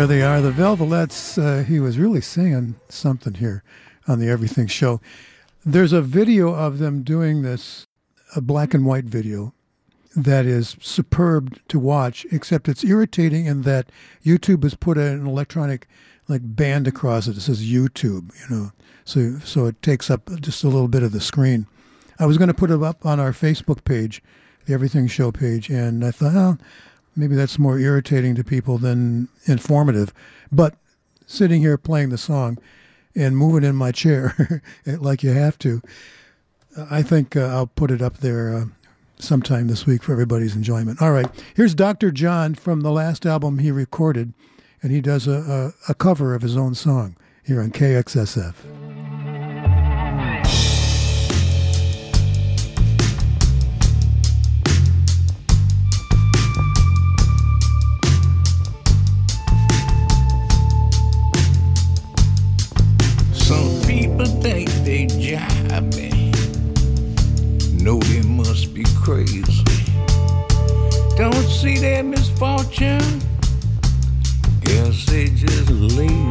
There 0.00 0.06
they 0.06 0.22
are, 0.22 0.40
the 0.40 0.50
Velvets. 0.50 1.36
Uh, 1.36 1.62
he 1.62 1.78
was 1.78 1.98
really 1.98 2.22
singing 2.22 2.76
something 2.88 3.34
here 3.34 3.62
on 4.08 4.18
the 4.18 4.30
Everything 4.30 4.66
Show. 4.66 4.98
There's 5.62 5.92
a 5.92 6.00
video 6.00 6.54
of 6.54 6.78
them 6.78 7.02
doing 7.02 7.42
this, 7.42 7.86
a 8.34 8.40
black 8.40 8.72
and 8.72 8.86
white 8.86 9.04
video 9.04 9.52
that 10.16 10.46
is 10.46 10.74
superb 10.80 11.58
to 11.68 11.78
watch, 11.78 12.26
except 12.32 12.66
it's 12.66 12.82
irritating 12.82 13.44
in 13.44 13.60
that 13.64 13.92
YouTube 14.24 14.62
has 14.62 14.74
put 14.74 14.96
an 14.96 15.26
electronic 15.26 15.86
like 16.28 16.56
band 16.56 16.88
across 16.88 17.28
it. 17.28 17.36
It 17.36 17.42
says 17.42 17.70
YouTube, 17.70 18.30
you 18.40 18.56
know, 18.56 18.72
so 19.04 19.38
so 19.40 19.66
it 19.66 19.82
takes 19.82 20.10
up 20.10 20.30
just 20.40 20.64
a 20.64 20.68
little 20.68 20.88
bit 20.88 21.02
of 21.02 21.12
the 21.12 21.20
screen. 21.20 21.66
I 22.18 22.24
was 22.24 22.38
going 22.38 22.48
to 22.48 22.54
put 22.54 22.70
it 22.70 22.82
up 22.82 23.04
on 23.04 23.20
our 23.20 23.32
Facebook 23.32 23.84
page, 23.84 24.22
the 24.64 24.72
Everything 24.72 25.08
Show 25.08 25.30
page, 25.30 25.68
and 25.68 26.02
I 26.02 26.10
thought, 26.10 26.34
oh, 26.34 26.56
maybe 27.16 27.34
that's 27.34 27.58
more 27.58 27.78
irritating 27.78 28.34
to 28.36 28.44
people 28.44 28.78
than 28.78 29.28
informative. 29.46 30.12
But 30.50 30.74
sitting 31.26 31.60
here 31.60 31.78
playing 31.78 32.10
the 32.10 32.18
song 32.18 32.58
and 33.14 33.36
moving 33.36 33.64
in 33.64 33.76
my 33.76 33.92
chair 33.92 34.62
like 34.86 35.22
you 35.22 35.30
have 35.30 35.58
to, 35.60 35.82
I 36.90 37.02
think 37.02 37.36
uh, 37.36 37.46
I'll 37.46 37.66
put 37.66 37.90
it 37.90 38.00
up 38.02 38.18
there 38.18 38.54
uh, 38.54 38.64
sometime 39.18 39.66
this 39.68 39.86
week 39.86 40.02
for 40.02 40.12
everybody's 40.12 40.54
enjoyment. 40.56 41.02
All 41.02 41.12
right, 41.12 41.28
here's 41.54 41.74
Dr. 41.74 42.10
John 42.10 42.54
from 42.54 42.80
the 42.80 42.92
last 42.92 43.26
album 43.26 43.58
he 43.58 43.70
recorded, 43.70 44.32
and 44.82 44.92
he 44.92 45.00
does 45.00 45.26
a, 45.26 45.74
a, 45.88 45.90
a 45.92 45.94
cover 45.94 46.34
of 46.34 46.42
his 46.42 46.56
own 46.56 46.74
song 46.74 47.16
here 47.44 47.60
on 47.60 47.70
KXSF. 47.70 48.79
People 64.20 64.42
think 64.42 64.68
they 64.84 65.06
jive 65.06 65.94
me. 65.96 66.32
No, 67.82 67.98
they 67.98 68.22
must 68.22 68.74
be 68.74 68.84
crazy. 68.96 69.64
Don't 71.16 71.48
see 71.48 71.78
their 71.78 72.02
misfortune. 72.02 73.20
Guess 74.62 75.06
they 75.06 75.28
just 75.28 75.70
lazy. 75.70 76.28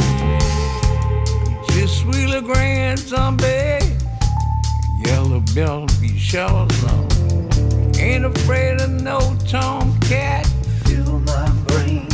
Just 1.72 2.02
sweet 2.02 2.34
a 2.36 2.42
grand 2.42 3.00
zombie. 3.00 3.80
Yellow 5.06 5.42
belt 5.56 5.92
be 6.00 6.18
shawls 6.18 6.84
on. 6.84 7.08
Ain't 7.98 8.26
afraid 8.26 8.82
of 8.82 8.90
no 8.90 9.20
tomcat. 9.48 10.46
Fill 10.86 11.20
my 11.20 11.50
brain, 11.68 12.08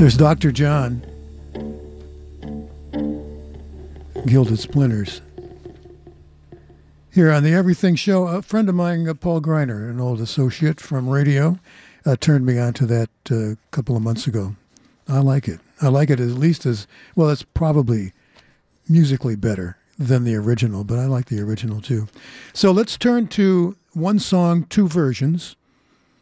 There's 0.00 0.16
Dr. 0.16 0.50
John. 0.50 1.02
Gilded 4.26 4.58
Splinters. 4.58 5.20
Here 7.12 7.30
on 7.30 7.42
the 7.42 7.52
Everything 7.52 7.96
Show, 7.96 8.26
a 8.26 8.40
friend 8.40 8.70
of 8.70 8.74
mine, 8.74 9.06
uh, 9.06 9.12
Paul 9.12 9.42
Greiner, 9.42 9.90
an 9.90 10.00
old 10.00 10.22
associate 10.22 10.80
from 10.80 11.06
radio, 11.06 11.58
uh, 12.06 12.16
turned 12.18 12.46
me 12.46 12.58
on 12.58 12.72
to 12.72 12.86
that 12.86 13.10
uh, 13.30 13.50
a 13.50 13.56
couple 13.72 13.94
of 13.94 14.00
months 14.00 14.26
ago. 14.26 14.56
I 15.06 15.18
like 15.18 15.46
it. 15.46 15.60
I 15.82 15.88
like 15.88 16.08
it 16.08 16.18
at 16.18 16.28
least 16.28 16.64
as 16.64 16.86
well. 17.14 17.28
It's 17.28 17.42
probably 17.42 18.14
musically 18.88 19.36
better 19.36 19.76
than 19.98 20.24
the 20.24 20.34
original, 20.34 20.82
but 20.82 20.98
I 20.98 21.04
like 21.04 21.26
the 21.26 21.42
original 21.42 21.82
too. 21.82 22.08
So 22.54 22.70
let's 22.70 22.96
turn 22.96 23.26
to 23.28 23.76
one 23.92 24.18
song, 24.18 24.64
two 24.64 24.88
versions, 24.88 25.56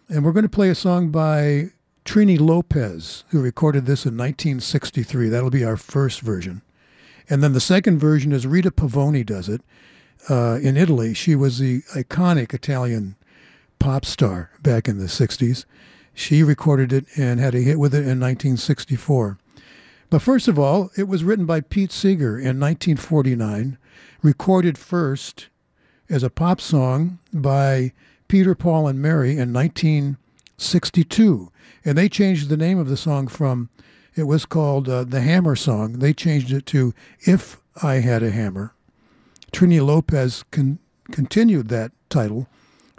and 0.09 0.25
we're 0.25 0.33
going 0.33 0.43
to 0.43 0.49
play 0.49 0.69
a 0.69 0.75
song 0.75 1.11
by 1.11 1.71
Trini 2.09 2.41
Lopez, 2.41 3.25
who 3.29 3.43
recorded 3.43 3.85
this 3.85 4.07
in 4.07 4.17
1963. 4.17 5.29
That'll 5.29 5.51
be 5.51 5.63
our 5.63 5.77
first 5.77 6.23
version. 6.23 6.63
And 7.29 7.43
then 7.43 7.53
the 7.53 7.61
second 7.61 7.99
version 7.99 8.33
is 8.33 8.47
Rita 8.47 8.71
Pavoni 8.71 9.27
does 9.27 9.47
it 9.47 9.61
uh, 10.31 10.59
in 10.63 10.79
Italy. 10.79 11.13
She 11.13 11.37
was 11.37 11.59
the 11.59 11.83
iconic 11.95 12.55
Italian 12.55 13.17
pop 13.79 14.07
star 14.07 14.51
back 14.63 14.89
in 14.89 14.97
the 14.97 15.05
60s. 15.05 15.67
She 16.15 16.43
recorded 16.43 16.95
it 16.95 17.05
and 17.15 17.41
had 17.41 17.55
a 17.55 17.61
hit 17.61 17.79
with 17.79 17.93
it 17.93 17.99
in 17.99 18.19
1964. 18.19 19.37
But 20.09 20.23
first 20.23 20.49
of 20.49 20.59
all, 20.59 20.91
it 20.97 21.09
was 21.09 21.25
written 21.25 21.45
by 21.45 21.61
Pete 21.61 21.93
Seeger 21.93 22.39
in 22.39 22.59
1949, 22.59 23.77
recorded 24.23 24.79
first 24.79 25.49
as 26.09 26.23
a 26.23 26.31
pop 26.31 26.63
song 26.63 27.19
by 27.35 27.93
Peter, 28.29 28.55
Paul, 28.55 28.89
and 28.89 28.99
Mary 28.99 29.37
in 29.37 29.53
1962. 30.59 31.53
And 31.85 31.97
they 31.97 32.09
changed 32.09 32.49
the 32.49 32.57
name 32.57 32.79
of 32.79 32.89
the 32.89 32.97
song 32.97 33.29
from, 33.29 33.71
it 34.17 34.25
was 34.25 34.45
called 34.45 34.89
uh, 34.89 35.05
The 35.05 35.21
Hammer 35.21 35.57
Song. 35.57 36.01
They 36.01 36.13
changed 36.13 36.53
it 36.53 36.67
to 36.67 36.93
If 37.21 37.61
I 37.83 37.95
Had 37.97 38.23
a 38.23 38.31
Hammer. 38.31 38.75
Trini 39.53 39.85
Lopez 39.85 40.45
con- 40.51 40.79
continued 41.11 41.69
that 41.69 41.93
title, 42.11 42.49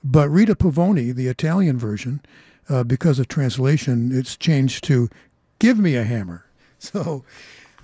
but 0.03 0.29
Rita 0.29 0.55
Pavoni, 0.55 1.13
the 1.13 1.27
Italian 1.27 1.77
version, 1.77 2.21
uh, 2.69 2.83
because 2.83 3.19
of 3.19 3.27
translation, 3.27 4.11
it's 4.13 4.37
changed 4.37 4.83
to 4.85 5.09
Give 5.59 5.77
Me 5.77 5.95
a 5.95 6.03
Hammer. 6.03 6.45
So 6.81 7.25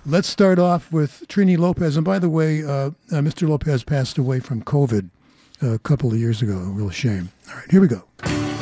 let's 0.06 0.26
start 0.26 0.58
off 0.58 0.90
with 0.90 1.26
Trini 1.28 1.58
Lopez. 1.58 1.96
And 1.96 2.04
by 2.04 2.18
the 2.18 2.30
way, 2.30 2.64
uh, 2.64 2.68
uh, 2.68 2.92
Mr. 3.10 3.46
Lopez 3.46 3.84
passed 3.84 4.16
away 4.16 4.40
from 4.40 4.62
COVID 4.62 5.10
uh, 5.62 5.72
a 5.72 5.78
couple 5.78 6.10
of 6.12 6.18
years 6.18 6.40
ago. 6.40 6.54
Real 6.54 6.88
shame. 6.88 7.30
All 7.50 7.56
right, 7.56 7.70
here 7.70 7.82
we 7.82 7.88
go. 7.88 8.55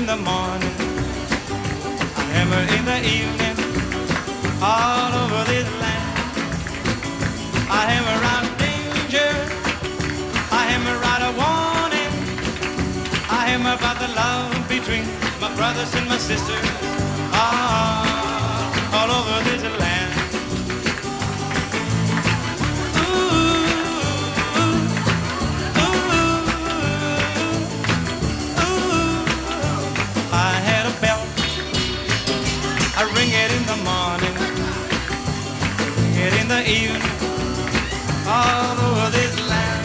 In 0.00 0.06
the 0.06 0.16
morning, 0.16 0.76
a 2.20 2.22
hammer 2.32 2.64
in 2.76 2.84
the 2.90 2.98
evening, 3.16 3.56
all 4.62 5.12
over 5.22 5.44
this 5.52 5.68
land. 5.82 6.12
I 7.68 7.82
hammer 7.92 8.18
out 8.32 8.46
danger, 8.64 9.30
I 10.60 10.62
hammer 10.70 10.98
out 11.12 11.22
a 11.28 11.32
warning, 11.42 12.12
I 13.28 13.40
hammer 13.48 13.74
about 13.74 13.98
the 14.00 14.08
love 14.22 14.68
between 14.70 15.04
my 15.38 15.54
brothers 15.54 15.94
and 15.94 16.08
my 16.08 16.16
sisters, 16.16 16.66
ah, 17.36 18.09
evening, 36.70 37.02
all 38.26 38.76
over 38.86 39.10
this 39.10 39.34
land. 39.50 39.82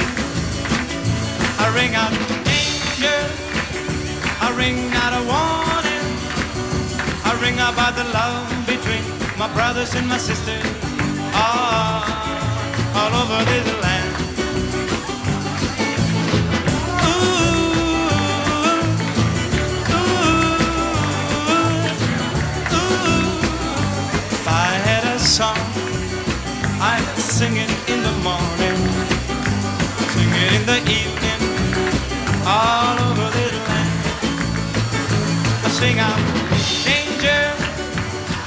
I 1.58 1.66
ring 1.74 1.96
out 1.96 2.14
danger, 2.46 3.20
I 4.46 4.48
ring 4.62 4.78
out 5.02 5.14
a 5.20 5.24
warning, 5.34 6.08
I 7.26 7.32
ring 7.42 7.58
about 7.58 7.96
the 7.96 8.06
love 8.14 8.48
between 8.68 9.04
my 9.38 9.52
brothers 9.56 9.96
and 9.96 10.08
my 10.08 10.18
sisters, 10.18 10.64
all, 11.34 12.04
all 13.00 13.14
over 13.22 13.44
this 13.50 13.68
land. 13.82 13.95
The 30.66 30.78
evening, 30.78 31.42
all 32.46 32.98
over 33.08 33.30
this 33.38 33.54
land. 33.68 33.92
I 35.64 35.70
sing 35.70 36.00
out 36.00 36.18
danger, 36.90 37.44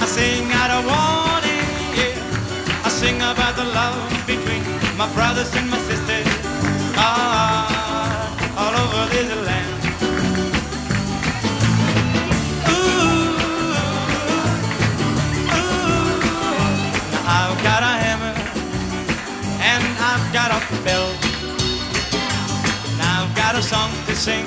I 0.03 0.07
sing 0.07 0.51
out 0.61 0.71
a 0.79 0.81
warning, 0.91 1.71
yeah. 1.95 2.85
I 2.85 2.89
sing 2.89 3.19
about 3.19 3.55
the 3.55 3.65
love 3.65 4.27
between 4.27 4.63
my 4.97 5.07
brothers 5.15 5.55
and 5.55 5.71
my 5.71 5.79
sisters, 5.87 6.27
ah, 6.97 7.58
song 23.69 23.93
to 24.07 24.17
sing 24.17 24.47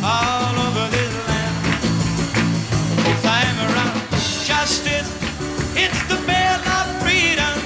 all 0.00 0.54
over 0.66 0.86
this 0.94 1.12
land. 1.26 1.56
If 3.12 3.20
I'm 3.26 3.58
around 3.66 3.98
justice, 4.46 5.10
it's 5.74 6.00
the 6.06 6.18
bell 6.24 6.60
of 6.78 6.86
freedom. 7.02 7.56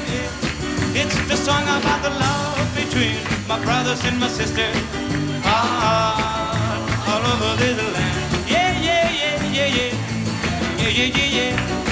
It's 0.97 1.19
the 1.29 1.37
song 1.37 1.65
about 1.65 2.01
the 2.03 2.09
love 2.09 2.57
between 2.75 3.21
my 3.47 3.63
brothers 3.63 4.03
and 4.07 4.19
my 4.19 4.29
sisters. 4.29 4.75
Ah, 5.45 6.17
all 7.11 7.25
over 7.33 7.53
this 7.61 7.77
land. 7.77 8.49
Yeah, 8.49 8.73
yeah, 8.81 9.11
yeah, 9.21 9.53
yeah, 9.53 9.77
yeah. 9.77 9.93
Yeah, 10.81 10.89
yeah, 10.89 11.19
yeah, 11.19 11.37
yeah. 11.37 11.92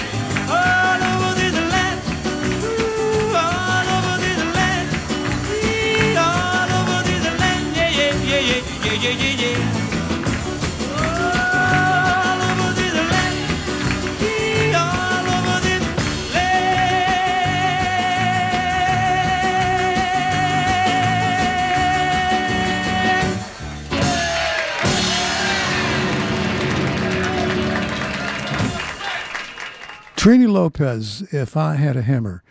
Trini 30.21 30.53
Lopez, 30.53 31.23
If 31.33 31.57
I 31.57 31.77
Had 31.77 31.97
a 31.97 32.03
Hammer. 32.03 32.43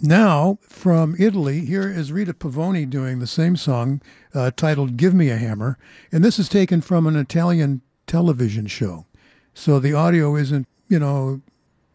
Now, 0.00 0.58
from 0.60 1.16
Italy, 1.18 1.64
here 1.64 1.90
is 1.90 2.12
Rita 2.12 2.34
Pavoni 2.34 2.84
doing 2.84 3.20
the 3.20 3.26
same 3.26 3.56
song 3.56 4.02
uh, 4.34 4.50
titled 4.54 4.98
Give 4.98 5.14
Me 5.14 5.30
a 5.30 5.38
Hammer. 5.38 5.78
And 6.12 6.22
this 6.22 6.38
is 6.38 6.46
taken 6.46 6.82
from 6.82 7.06
an 7.06 7.16
Italian 7.16 7.80
television 8.06 8.66
show. 8.66 9.06
So 9.54 9.78
the 9.78 9.94
audio 9.94 10.36
isn't, 10.36 10.68
you 10.88 10.98
know, 10.98 11.40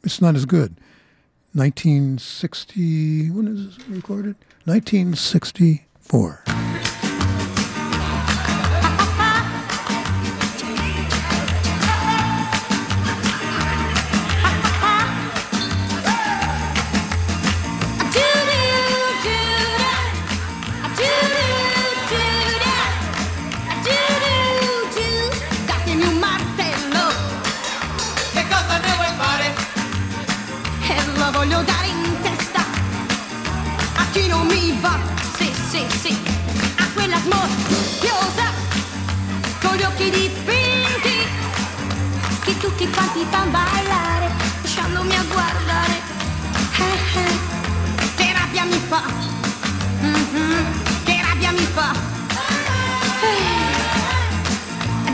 it's 0.04 0.22
not 0.22 0.34
as 0.34 0.46
good. 0.46 0.80
1960, 1.54 3.30
when 3.30 3.48
is 3.48 3.78
this 3.78 3.88
recorded? 3.88 4.38
1964. 4.64 6.75
A 37.16 37.20
quella 37.20 37.20
smorfiosa 37.20 38.52
con 39.62 39.76
gli 39.78 39.84
occhi 39.84 40.10
dipinti 40.10 41.28
che 42.44 42.58
tutti 42.58 42.90
quanti 42.90 43.26
fan 43.30 43.52
ballare 43.52 44.30
lasciandomi 44.62 45.16
a 45.16 45.24
guardare. 45.32 46.02
Eh, 46.78 47.20
eh, 47.20 47.38
che 48.16 48.34
rabbia 48.34 48.64
mi 48.66 48.82
fa, 48.88 49.02
Mhm, 50.02 51.04
che 51.06 51.22
rabbia 51.28 51.52
mi 51.52 51.68
fa. 51.74 52.14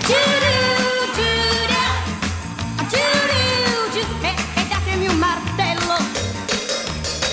Giura, 0.05 1.83
giuru, 2.89 3.91
giù, 3.93 3.99
e, 4.21 4.33
e 4.55 4.67
datemi 4.67 5.07
un 5.07 5.17
martello, 5.17 5.95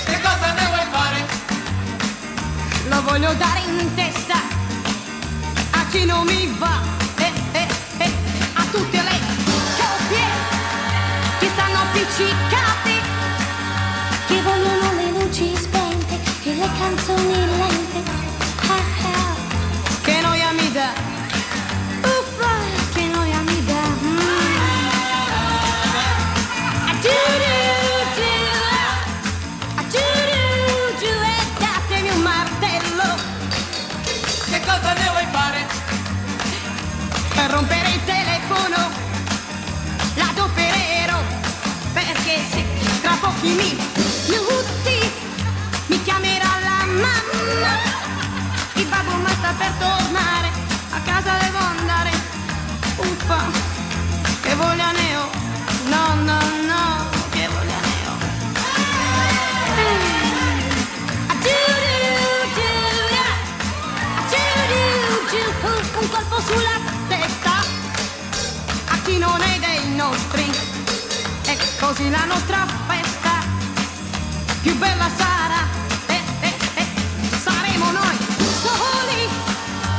Che 0.04 0.20
cosa 0.20 0.52
ne 0.52 0.66
vuoi 0.66 0.86
fare? 0.90 1.26
lo 2.88 3.02
voglio 3.02 3.32
dare 3.34 3.60
in 3.60 3.94
testa 3.94 4.17
chi 5.90 6.04
non 6.04 6.26
mi 6.26 6.46
va, 6.58 6.80
e, 7.16 7.32
e, 7.52 7.66
e, 7.98 8.12
a 8.54 8.62
tutte 8.70 9.02
le 9.02 9.18
coppie 9.76 10.26
che 11.38 11.48
stanno 11.48 11.78
appiccicate, 11.78 12.92
che 14.26 14.42
vogliono 14.42 14.94
le 14.94 15.10
luci 15.18 15.54
spente 15.56 16.18
e 16.44 16.54
le 16.54 16.68
canzoni 16.78 17.32
lente. 17.32 17.67
Per 37.38 37.50
rompere 37.50 37.90
il 37.90 38.04
telefono 38.04 38.90
l'adopererò 40.14 41.20
perché 41.92 42.36
se 42.50 42.64
tra 43.00 43.16
pochi 43.20 43.50
minuti 43.50 44.98
mi 45.86 46.02
chiamerà 46.02 46.50
la 46.68 46.84
mamma 46.84 47.74
il 48.74 48.86
babbo 48.86 49.12
ma 49.22 49.28
sta 49.28 49.54
per 49.56 49.72
tornare 49.78 50.48
a 50.90 51.00
casa 51.04 51.32
devo 51.44 51.58
andare 51.58 52.10
uffa 52.96 53.40
che 54.42 54.54
voglia 54.56 54.90
ne 54.90 55.16
ho 55.16 55.30
no 55.92 56.14
no 56.28 56.38
no 56.70 57.06
che 57.30 57.46
voglia 57.46 57.78
ne 57.86 57.96
ho 58.08 58.16
Ah, 65.60 66.00
un 66.00 66.08
colpo 66.10 66.40
sulla 66.40 66.77
non 69.16 69.40
è 69.40 69.58
dei 69.58 69.94
nostri. 69.94 70.44
E 71.46 71.56
così 71.80 72.10
la 72.10 72.24
nostra 72.26 72.66
festa. 72.86 73.30
Più 74.60 74.76
bella 74.76 75.08
sarà 75.16 75.62
e, 76.06 76.20
e, 76.40 76.54
e, 76.74 76.86
saremo 77.40 77.90
noi 77.92 78.16
soli 78.60 79.22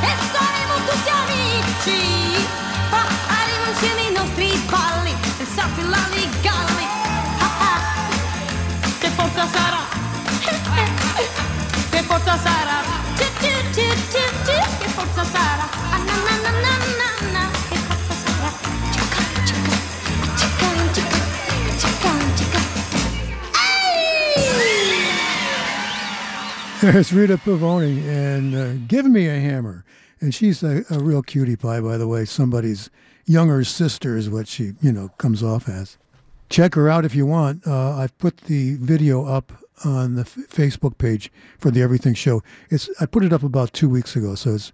e 0.00 0.10
saremo 0.32 0.74
tutti 0.86 1.10
amici. 1.22 2.46
Faremo 2.90 3.64
insieme 3.72 4.02
i 4.02 4.12
nostri 4.12 4.62
balli 4.68 5.14
e 5.38 5.46
sappi 5.54 5.88
la 5.88 6.08
galli. 6.40 6.86
Ah, 7.38 7.52
ah. 7.70 7.80
che 8.98 9.08
forza 9.08 9.48
sarà? 9.48 9.88
Che 11.90 12.02
forza 12.02 12.38
sarà 12.38 12.99
There's 26.80 27.12
Rita 27.12 27.36
Pavoni 27.36 28.02
and 28.08 28.54
uh, 28.54 28.72
Give 28.88 29.04
Me 29.04 29.28
a 29.28 29.38
Hammer. 29.38 29.84
And 30.20 30.34
she's 30.34 30.62
a, 30.62 30.82
a 30.88 30.98
real 30.98 31.22
cutie 31.22 31.56
pie, 31.56 31.80
by 31.80 31.98
the 31.98 32.08
way. 32.08 32.24
Somebody's 32.24 32.88
younger 33.26 33.64
sister 33.64 34.16
is 34.16 34.30
what 34.30 34.48
she, 34.48 34.72
you 34.80 34.90
know, 34.90 35.08
comes 35.18 35.42
off 35.42 35.68
as. 35.68 35.98
Check 36.48 36.74
her 36.76 36.88
out 36.88 37.04
if 37.04 37.14
you 37.14 37.26
want. 37.26 37.66
Uh, 37.66 37.96
I've 37.96 38.16
put 38.16 38.38
the 38.38 38.76
video 38.76 39.26
up 39.26 39.52
on 39.84 40.14
the 40.14 40.22
f- 40.22 40.36
Facebook 40.48 40.96
page 40.96 41.30
for 41.58 41.70
the 41.70 41.82
Everything 41.82 42.14
Show. 42.14 42.42
It's 42.70 42.88
I 42.98 43.04
put 43.04 43.24
it 43.24 43.32
up 43.32 43.42
about 43.42 43.74
two 43.74 43.88
weeks 43.90 44.16
ago, 44.16 44.34
so 44.34 44.54
it's 44.54 44.72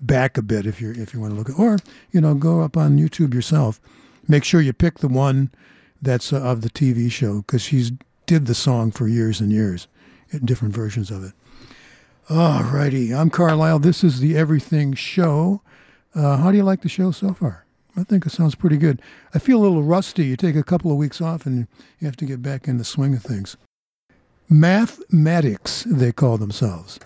back 0.00 0.38
a 0.38 0.42
bit 0.42 0.66
if 0.66 0.80
you 0.80 0.92
if 0.92 1.12
you 1.12 1.20
want 1.20 1.32
to 1.32 1.38
look 1.38 1.50
at, 1.50 1.58
or 1.58 1.78
you 2.12 2.20
know, 2.20 2.34
go 2.34 2.60
up 2.60 2.76
on 2.76 2.96
YouTube 2.96 3.34
yourself. 3.34 3.80
Make 4.28 4.44
sure 4.44 4.60
you 4.60 4.72
pick 4.72 4.98
the 4.98 5.08
one 5.08 5.50
that's 6.00 6.32
uh, 6.32 6.40
of 6.40 6.62
the 6.62 6.70
TV 6.70 7.10
show 7.10 7.38
because 7.38 7.62
she's 7.62 7.90
did 8.26 8.46
the 8.46 8.54
song 8.54 8.92
for 8.92 9.08
years 9.08 9.40
and 9.40 9.50
years, 9.52 9.88
in 10.30 10.46
different 10.46 10.74
versions 10.74 11.10
of 11.10 11.24
it. 11.24 11.32
All 12.32 12.62
righty, 12.62 13.12
I'm 13.12 13.28
Carlisle. 13.28 13.80
This 13.80 14.04
is 14.04 14.20
the 14.20 14.36
Everything 14.36 14.94
Show. 14.94 15.62
Uh, 16.14 16.36
how 16.36 16.52
do 16.52 16.56
you 16.56 16.62
like 16.62 16.82
the 16.82 16.88
show 16.88 17.10
so 17.10 17.34
far? 17.34 17.66
I 17.96 18.04
think 18.04 18.24
it 18.24 18.30
sounds 18.30 18.54
pretty 18.54 18.76
good. 18.76 19.02
I 19.34 19.40
feel 19.40 19.58
a 19.58 19.66
little 19.66 19.82
rusty. 19.82 20.26
You 20.26 20.36
take 20.36 20.54
a 20.54 20.62
couple 20.62 20.92
of 20.92 20.96
weeks 20.96 21.20
off 21.20 21.44
and 21.44 21.66
you 21.98 22.06
have 22.06 22.14
to 22.18 22.24
get 22.24 22.40
back 22.40 22.68
in 22.68 22.78
the 22.78 22.84
swing 22.84 23.14
of 23.14 23.24
things. 23.24 23.56
Mathematics, 24.48 25.82
they 25.90 26.12
call 26.12 26.38
themselves. 26.38 27.00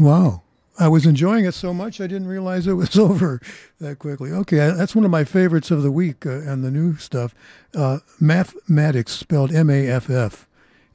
Wow. 0.00 0.40
I 0.78 0.88
was 0.88 1.04
enjoying 1.04 1.44
it 1.44 1.52
so 1.52 1.74
much 1.74 2.00
I 2.00 2.06
didn't 2.06 2.28
realize 2.28 2.66
it 2.66 2.72
was 2.72 2.96
over 2.98 3.38
that 3.80 3.98
quickly. 3.98 4.32
Okay, 4.32 4.56
that's 4.56 4.96
one 4.96 5.04
of 5.04 5.10
my 5.10 5.24
favorites 5.24 5.70
of 5.70 5.82
the 5.82 5.92
week 5.92 6.24
uh, 6.24 6.30
and 6.30 6.64
the 6.64 6.70
new 6.70 6.96
stuff. 6.96 7.34
Uh, 7.74 7.98
Mathematics, 8.18 9.12
spelled 9.12 9.52
M 9.52 9.68
A 9.68 9.86
F 9.86 10.08
F 10.08 10.48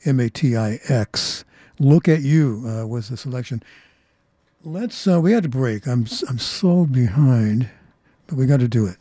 M 0.05 0.19
A 0.19 0.27
T 0.29 0.57
I 0.57 0.79
X. 0.89 1.45
Look 1.77 2.09
at 2.09 2.21
you 2.21 2.63
uh, 2.67 2.87
was 2.87 3.09
the 3.09 3.17
selection. 3.17 3.61
Let's. 4.63 5.07
Uh, 5.07 5.21
we 5.21 5.33
had 5.33 5.43
to 5.43 5.49
break. 5.49 5.85
I'm 5.85 6.07
I'm 6.27 6.39
so 6.39 6.85
behind, 6.87 7.69
but 8.25 8.37
we 8.37 8.47
got 8.47 8.61
to 8.61 8.67
do 8.67 8.87
it. 8.87 8.97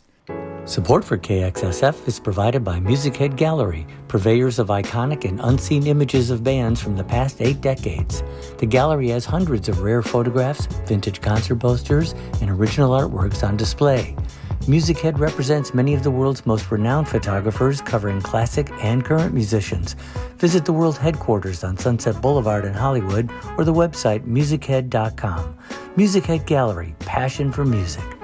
Support 0.67 1.05
for 1.05 1.19
KXSF 1.19 2.09
is 2.09 2.19
provided 2.19 2.65
by 2.65 2.81
Music 2.81 3.15
Head 3.17 3.37
Gallery, 3.37 3.87
purveyors 4.09 4.59
of 4.59 4.69
iconic 4.69 5.29
and 5.29 5.39
unseen 5.41 5.87
images 5.87 6.31
of 6.31 6.43
bands 6.43 6.81
from 6.81 6.97
the 6.97 7.05
past 7.05 7.43
eight 7.43 7.61
decades. 7.61 8.23
The 8.57 8.65
gallery 8.65 9.11
has 9.11 9.27
hundreds 9.27 9.69
of 9.69 9.83
rare 9.83 10.01
photographs, 10.01 10.65
vintage 10.87 11.21
concert 11.21 11.57
posters, 11.57 12.15
and 12.41 12.49
original 12.49 12.93
artworks 12.93 13.47
on 13.47 13.59
display. 13.59 14.17
Music 14.67 14.99
Head 14.99 15.19
represents 15.19 15.75
many 15.75 15.93
of 15.93 16.03
the 16.03 16.11
world's 16.11 16.47
most 16.47 16.71
renowned 16.71 17.11
photographers 17.11 17.83
covering 17.83 18.23
classic 18.23 18.71
and 18.81 19.05
current 19.05 19.35
musicians. 19.35 19.97
Visit 20.39 20.65
the 20.65 20.73
world 20.73 20.97
headquarters 20.97 21.63
on 21.63 21.77
Sunset 21.77 22.23
Boulevard 22.23 22.65
in 22.65 22.73
Hollywood 22.73 23.31
or 23.59 23.65
the 23.65 23.75
website 23.75 24.27
musichead.com. 24.27 25.59
Music 25.97 26.25
Head 26.25 26.47
Gallery, 26.47 26.95
passion 27.01 27.53
for 27.53 27.67
music. 27.67 28.24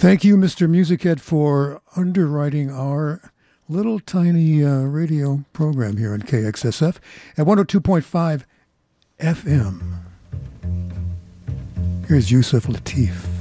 Thank 0.00 0.24
you, 0.24 0.38
Mr. 0.38 0.66
Music 0.66 1.02
Head, 1.02 1.20
for 1.20 1.82
underwriting 1.94 2.70
our 2.70 3.20
little 3.68 4.00
tiny 4.00 4.64
uh, 4.64 4.84
radio 4.84 5.44
program 5.52 5.98
here 5.98 6.14
on 6.14 6.22
KXSF 6.22 6.96
at 7.36 7.46
102.5 7.46 8.44
FM. 9.20 9.98
Here's 12.08 12.32
Yusuf 12.32 12.64
Latif. 12.64 13.39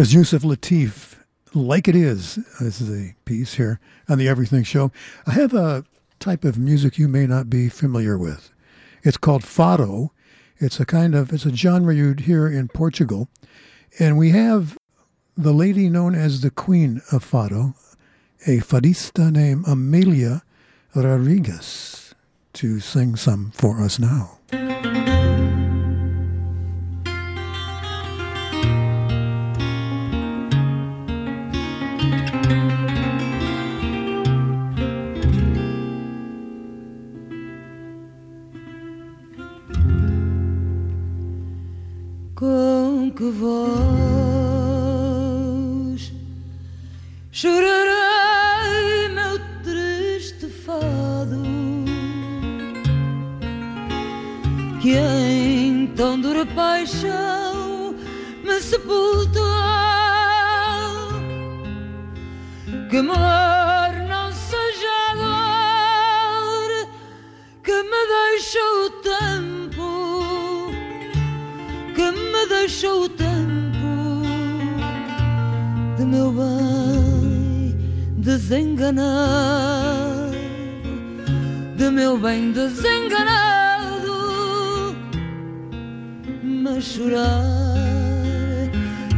There's 0.00 0.14
Yusuf 0.14 0.40
Latif, 0.40 1.16
Like 1.52 1.86
It 1.86 1.94
Is. 1.94 2.36
This 2.58 2.80
is 2.80 2.88
a 2.88 3.14
piece 3.26 3.52
here 3.52 3.78
on 4.08 4.16
the 4.16 4.28
Everything 4.28 4.62
Show. 4.62 4.90
I 5.26 5.32
have 5.32 5.52
a 5.52 5.84
type 6.18 6.42
of 6.42 6.56
music 6.56 6.96
you 6.96 7.06
may 7.06 7.26
not 7.26 7.50
be 7.50 7.68
familiar 7.68 8.16
with. 8.16 8.50
It's 9.02 9.18
called 9.18 9.42
fado. 9.42 10.08
It's 10.56 10.80
a 10.80 10.86
kind 10.86 11.14
of, 11.14 11.34
it's 11.34 11.44
a 11.44 11.54
genre 11.54 11.94
you'd 11.94 12.20
hear 12.20 12.48
in 12.48 12.68
Portugal. 12.68 13.28
And 13.98 14.16
we 14.16 14.30
have 14.30 14.78
the 15.36 15.52
lady 15.52 15.90
known 15.90 16.14
as 16.14 16.40
the 16.40 16.50
Queen 16.50 17.02
of 17.12 17.22
Fado, 17.22 17.74
a 18.46 18.60
fadista 18.60 19.30
named 19.30 19.66
Amelia 19.68 20.40
Rodriguez, 20.94 22.14
to 22.54 22.80
sing 22.80 23.16
some 23.16 23.50
for 23.50 23.82
us 23.82 23.98
now. 23.98 24.38
Voz. 45.10 46.12
Chorarei 47.32 49.08
meu 49.14 49.38
triste 49.62 50.46
fado 50.48 51.42
que 54.80 54.92
em 54.96 55.86
tão 55.88 56.20
dura 56.20 56.46
paixão 56.46 57.94
me 58.44 58.60
sepultou 58.60 59.42
que 62.90 62.96
amor 62.98 63.39
de 76.00 76.06
meu 76.06 76.32
bem 76.32 77.76
desenganado, 78.16 79.04
de 81.76 81.90
meu 81.90 82.16
bem 82.16 82.52
desenganado, 82.52 84.16
mas 86.42 86.84
chorar 86.84 87.44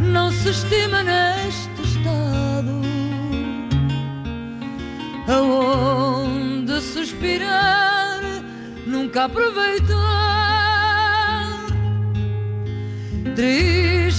não 0.00 0.32
se 0.32 0.50
estima 0.50 1.04
neste 1.04 1.82
estado, 1.84 2.82
aonde 5.28 6.80
suspirar 6.80 8.20
nunca 8.88 9.26
aproveitar. 9.26 9.92
Triste 13.36 14.11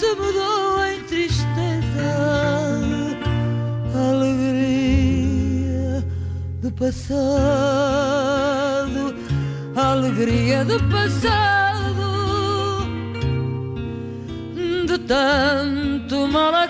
se 0.00 0.14
mudou 0.14 0.82
em 0.86 1.02
tristeza. 1.02 2.10
Alegria 4.08 6.02
do 6.62 6.72
passado, 6.72 7.14
alegria 9.76 10.64
do 10.64 10.82
passado, 10.84 12.06
de 14.86 14.98
tanto 15.00 16.26
mal 16.28 16.54
a 16.54 16.66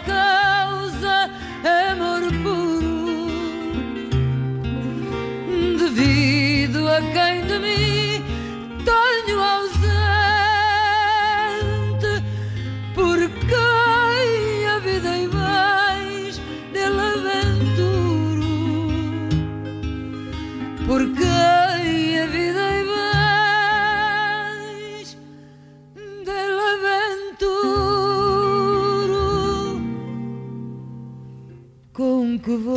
que 32.51 32.57
voz 32.57 32.75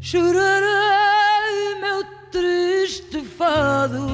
chorarei 0.00 0.64
meu 1.78 2.02
triste 2.30 3.22
fado 3.22 4.06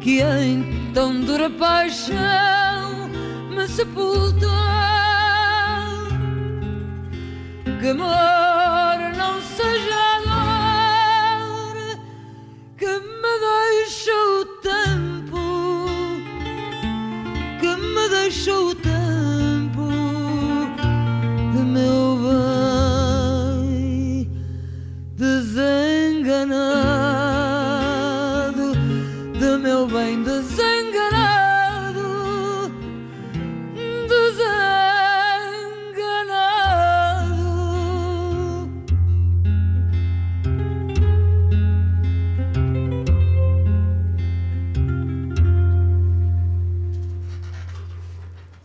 que 0.00 0.22
em 0.22 0.92
tão 0.94 1.20
dura 1.20 1.50
paixão 1.50 3.10
me 3.50 3.68
sepultou 3.68 4.48
que 7.80 7.88
amor 7.88 8.45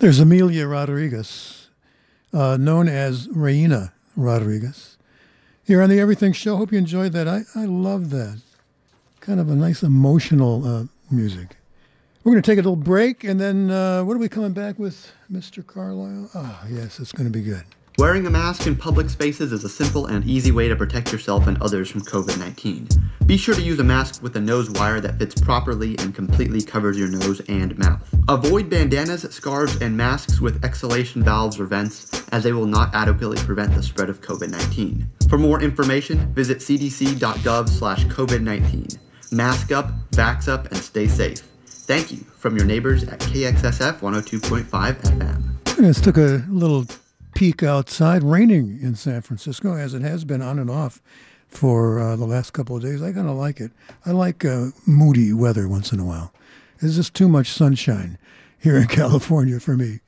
There's 0.02 0.20
Amália 0.20 0.68
Rodrigues, 0.68 1.68
uh, 2.34 2.58
known 2.60 2.90
as 2.90 3.30
Reina 3.30 3.94
Rodriguez. 4.16 4.98
Here 5.64 5.80
on 5.80 5.92
the 5.92 6.00
Everything 6.00 6.34
Show. 6.34 6.58
Hope 6.58 6.72
you 6.72 6.80
enjoyed 6.80 7.12
that. 7.14 7.28
I, 7.28 7.44
I 7.54 7.66
love 7.66 8.10
that. 8.10 8.42
Kind 9.20 9.40
of 9.40 9.52
a 9.52 9.56
nice 9.56 9.84
emotional 9.84 10.66
uh, 10.66 10.86
music. 11.12 11.56
We're 12.24 12.32
going 12.32 12.42
to 12.42 12.52
take 12.52 12.58
a 12.58 12.64
little 12.64 12.76
break, 12.76 13.24
and 13.24 13.40
then 13.40 13.70
uh, 13.70 14.04
what 14.04 14.16
are 14.16 14.20
we 14.20 14.28
coming 14.28 14.54
back 14.54 14.80
with, 14.80 15.12
Mr. 15.32 15.64
Carlisle? 15.64 16.32
Ah, 16.34 16.66
yes, 16.68 17.00
it's 17.00 17.12
going 17.12 17.32
to 17.32 17.38
be 17.40 17.44
good. 17.44 17.64
Wearing 18.02 18.26
a 18.26 18.32
mask 18.32 18.66
in 18.66 18.76
public 18.76 19.12
spaces 19.12 19.52
is 19.52 19.64
a 19.64 19.70
simple 19.70 20.08
and 20.08 20.26
easy 20.26 20.52
way 20.52 20.68
to 20.68 20.76
protect 20.76 21.12
yourself 21.12 21.46
and 21.46 21.62
others 21.62 21.88
from 21.88 22.02
COVID 22.02 22.40
19. 22.40 22.88
Be 23.28 23.38
sure 23.38 23.54
to 23.54 23.62
use 23.62 23.78
a 23.78 23.84
mask 23.84 24.24
with 24.24 24.36
a 24.36 24.42
nose 24.42 24.72
wire 24.72 25.00
that 25.00 25.20
fits 25.20 25.40
properly 25.40 25.96
and 26.00 26.16
completely 26.16 26.64
covers 26.64 26.98
your 26.98 27.10
nose 27.10 27.42
and 27.42 27.78
mouth. 27.78 28.02
Avoid 28.28 28.72
bandanas, 28.72 29.22
scarves, 29.30 29.80
and 29.84 29.96
masks 29.96 30.42
with 30.42 30.66
exhalation 30.66 31.22
valves 31.22 31.60
or 31.60 31.66
vents, 31.66 32.28
as 32.30 32.44
they 32.44 32.54
will 32.54 32.66
not 32.66 32.90
adequately 32.96 33.38
prevent 33.38 33.76
the 33.76 33.84
spread 33.84 34.10
of 34.10 34.20
COVID 34.20 34.50
19. 34.50 35.08
For 35.30 35.38
more 35.38 35.62
information, 35.62 36.34
visit 36.34 36.58
cdc.gov 36.58 37.70
slash 37.70 38.06
COVID 38.06 38.42
19. 38.42 38.88
Mask 39.32 39.72
up, 39.72 39.92
vax 40.10 40.48
up, 40.48 40.66
and 40.72 40.78
stay 40.78 41.08
safe. 41.08 41.44
Thank 41.68 42.12
you 42.12 42.18
from 42.18 42.58
your 42.58 42.66
neighbors 42.66 43.04
at 43.04 43.20
KXSF 43.20 44.00
102.5 44.00 44.64
FM. 44.64 45.44
I 45.66 45.82
just 45.84 46.04
took 46.04 46.18
a 46.18 46.44
little 46.50 46.88
peek 47.34 47.64
outside, 47.64 48.24
raining 48.24 48.80
in 48.82 48.96
San 48.96 49.22
Francisco, 49.22 49.76
as 49.76 49.94
it 49.94 50.02
has 50.02 50.26
been 50.26 50.42
on 50.42 50.60
and 50.60 50.70
off 50.70 51.02
for 51.48 52.00
uh, 52.00 52.16
the 52.16 52.26
last 52.26 52.52
couple 52.52 52.76
of 52.76 52.82
days. 52.82 53.02
I 53.02 53.12
kind 53.12 53.30
of 53.30 53.36
like 53.36 53.60
it. 53.60 53.72
I 54.06 54.12
like 54.12 54.46
uh, 54.46 54.68
moody 54.86 55.34
weather 55.34 55.68
once 55.68 55.92
in 55.92 56.00
a 56.00 56.06
while. 56.06 56.34
There's 56.80 56.96
just 56.96 57.14
too 57.14 57.28
much 57.28 57.48
sunshine 57.48 58.18
here 58.58 58.78
in 58.78 58.88
California 58.88 59.60
for 59.60 59.76
me. 59.76 60.00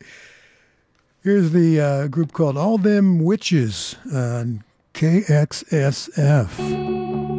Here's 1.24 1.52
the 1.52 1.80
uh, 1.80 2.08
group 2.08 2.34
called 2.34 2.58
All 2.58 2.78
Them 2.78 3.24
Witches 3.24 3.96
on 4.12 4.64
KXSF. 4.94 7.33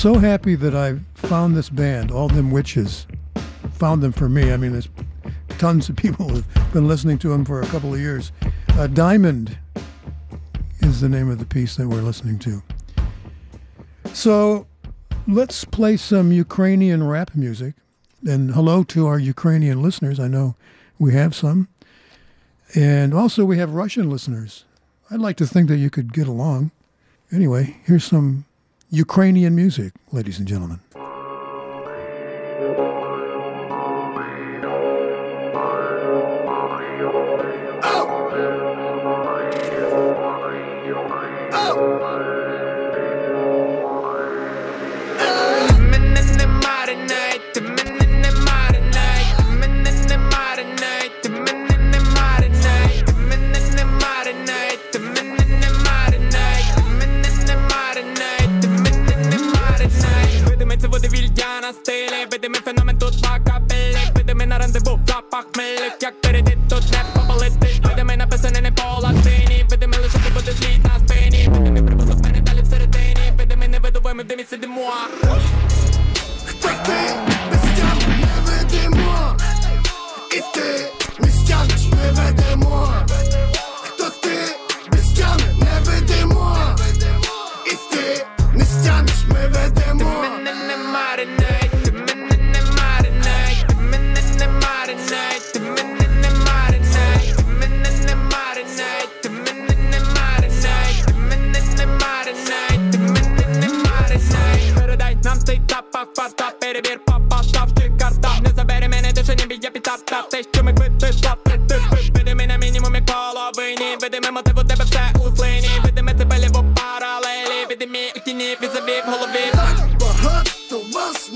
so 0.00 0.14
happy 0.14 0.54
that 0.54 0.74
I 0.74 0.94
found 1.12 1.54
this 1.54 1.68
band, 1.68 2.10
All 2.10 2.26
Them 2.26 2.50
Witches. 2.50 3.06
Found 3.72 4.02
them 4.02 4.12
for 4.12 4.30
me. 4.30 4.50
I 4.50 4.56
mean, 4.56 4.72
there's 4.72 4.88
tons 5.58 5.90
of 5.90 5.96
people 5.96 6.26
who've 6.26 6.72
been 6.72 6.88
listening 6.88 7.18
to 7.18 7.28
them 7.28 7.44
for 7.44 7.60
a 7.60 7.66
couple 7.66 7.92
of 7.92 8.00
years. 8.00 8.32
Uh, 8.70 8.86
Diamond 8.86 9.58
is 10.78 11.02
the 11.02 11.08
name 11.10 11.28
of 11.28 11.38
the 11.38 11.44
piece 11.44 11.76
that 11.76 11.86
we're 11.86 12.00
listening 12.00 12.38
to. 12.38 12.62
So 14.14 14.66
let's 15.28 15.66
play 15.66 15.98
some 15.98 16.32
Ukrainian 16.32 17.06
rap 17.06 17.32
music. 17.34 17.74
And 18.26 18.52
hello 18.52 18.82
to 18.84 19.06
our 19.06 19.18
Ukrainian 19.18 19.82
listeners. 19.82 20.18
I 20.18 20.28
know 20.28 20.56
we 20.98 21.12
have 21.12 21.34
some. 21.34 21.68
And 22.74 23.12
also, 23.12 23.44
we 23.44 23.58
have 23.58 23.74
Russian 23.74 24.08
listeners. 24.08 24.64
I'd 25.10 25.20
like 25.20 25.36
to 25.36 25.46
think 25.46 25.68
that 25.68 25.76
you 25.76 25.90
could 25.90 26.14
get 26.14 26.26
along. 26.26 26.70
Anyway, 27.30 27.76
here's 27.84 28.04
some 28.04 28.46
Ukrainian 28.92 29.54
music, 29.54 29.92
ladies 30.10 30.40
and 30.40 30.48
gentlemen. 30.48 30.80
Pídeme 62.50 62.64
fenomen, 62.66 62.96
þú 62.98 63.10
taka 63.22 63.60
pilli 63.70 64.00
Pídeme 64.16 64.42
en 64.42 64.56
að 64.56 64.64
rendezvú, 64.64 64.96
flapa, 65.06 65.44
hmelli, 65.52 65.92
kjakki 66.02 66.29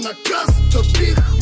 на 0.04 0.10
газ, 0.10 0.48
то 0.70 0.82
бих 0.82 1.33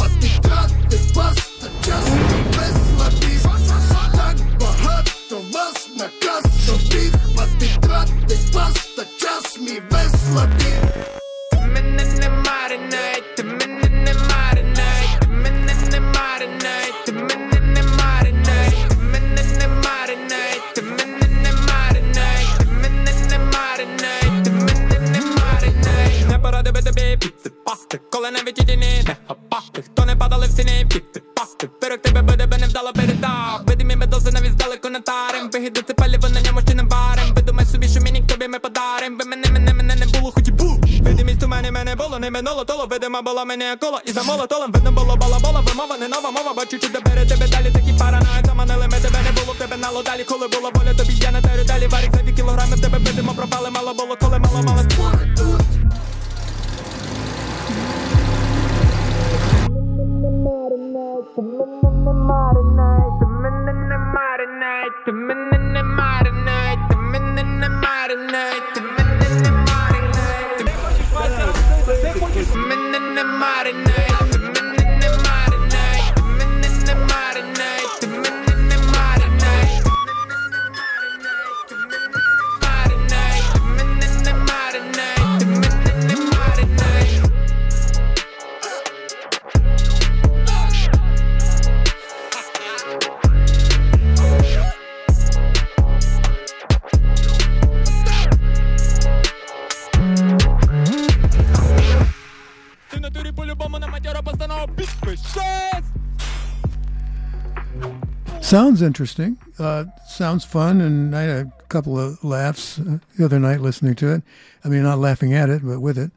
interesting. 108.83 109.39
Uh, 109.59 109.85
sounds 110.07 110.45
fun, 110.45 110.81
and 110.81 111.17
I 111.17 111.23
had 111.23 111.47
a 111.47 111.53
couple 111.69 111.99
of 111.99 112.23
laughs 112.23 112.79
uh, 112.79 112.99
the 113.17 113.25
other 113.25 113.39
night 113.39 113.61
listening 113.61 113.95
to 113.97 114.13
it. 114.13 114.23
I 114.65 114.69
mean, 114.69 114.83
not 114.83 114.99
laughing 114.99 115.33
at 115.33 115.49
it, 115.49 115.63
but 115.65 115.81
with 115.81 115.99
it. 115.99 116.13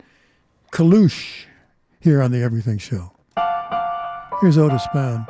Kalush 0.72 1.46
here 2.00 2.22
on 2.22 2.32
the 2.32 2.42
Everything 2.42 2.78
Show. 2.78 3.12
Here's 4.42 4.58
Otis 4.58 4.84
Spann. 4.84 5.26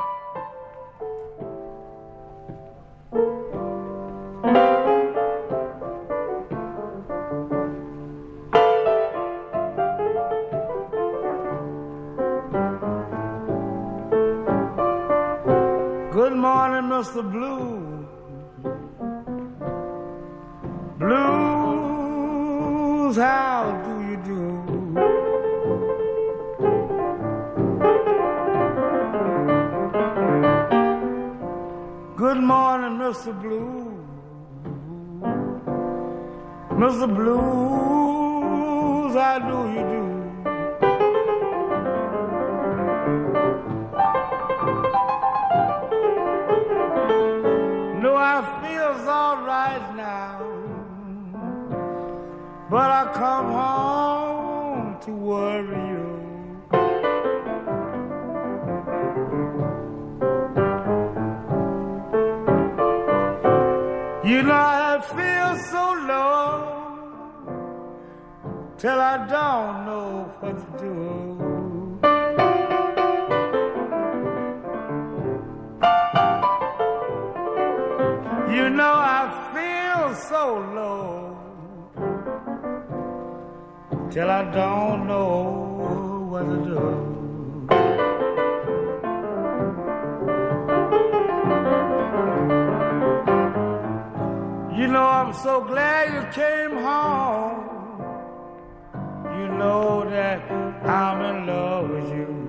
that 100.10 100.52
I'm 100.86 101.22
in 101.22 101.48
love 101.48 101.90
with 101.90 102.10
you. 102.10 102.45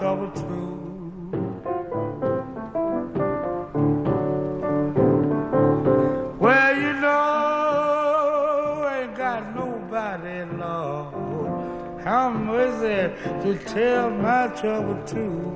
trouble 0.00 0.30
too. 0.30 0.40
Well, 6.38 6.74
you 6.74 6.92
know, 7.02 8.90
ain't 8.94 9.14
got 9.14 9.54
nobody, 9.54 10.44
Lord. 10.56 12.02
How 12.02 12.30
am 12.30 12.46
mercy 12.46 13.12
to 13.42 13.58
tell 13.66 14.08
my 14.08 14.46
trouble 14.58 14.98
too. 15.04 15.49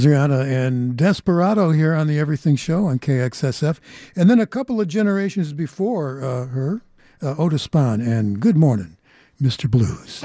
Rihanna 0.00 0.50
and 0.50 0.96
Desperado 0.96 1.70
here 1.70 1.92
on 1.92 2.06
the 2.06 2.18
Everything 2.18 2.56
Show 2.56 2.86
on 2.86 2.98
KXSF. 2.98 3.78
And 4.16 4.30
then 4.30 4.40
a 4.40 4.46
couple 4.46 4.80
of 4.80 4.88
generations 4.88 5.52
before 5.52 6.22
uh, 6.22 6.46
her, 6.46 6.80
uh, 7.22 7.34
Otis 7.36 7.68
Spann 7.68 8.00
and 8.00 8.40
Good 8.40 8.56
Morning, 8.56 8.96
Mr. 9.38 9.70
Blues. 9.70 10.22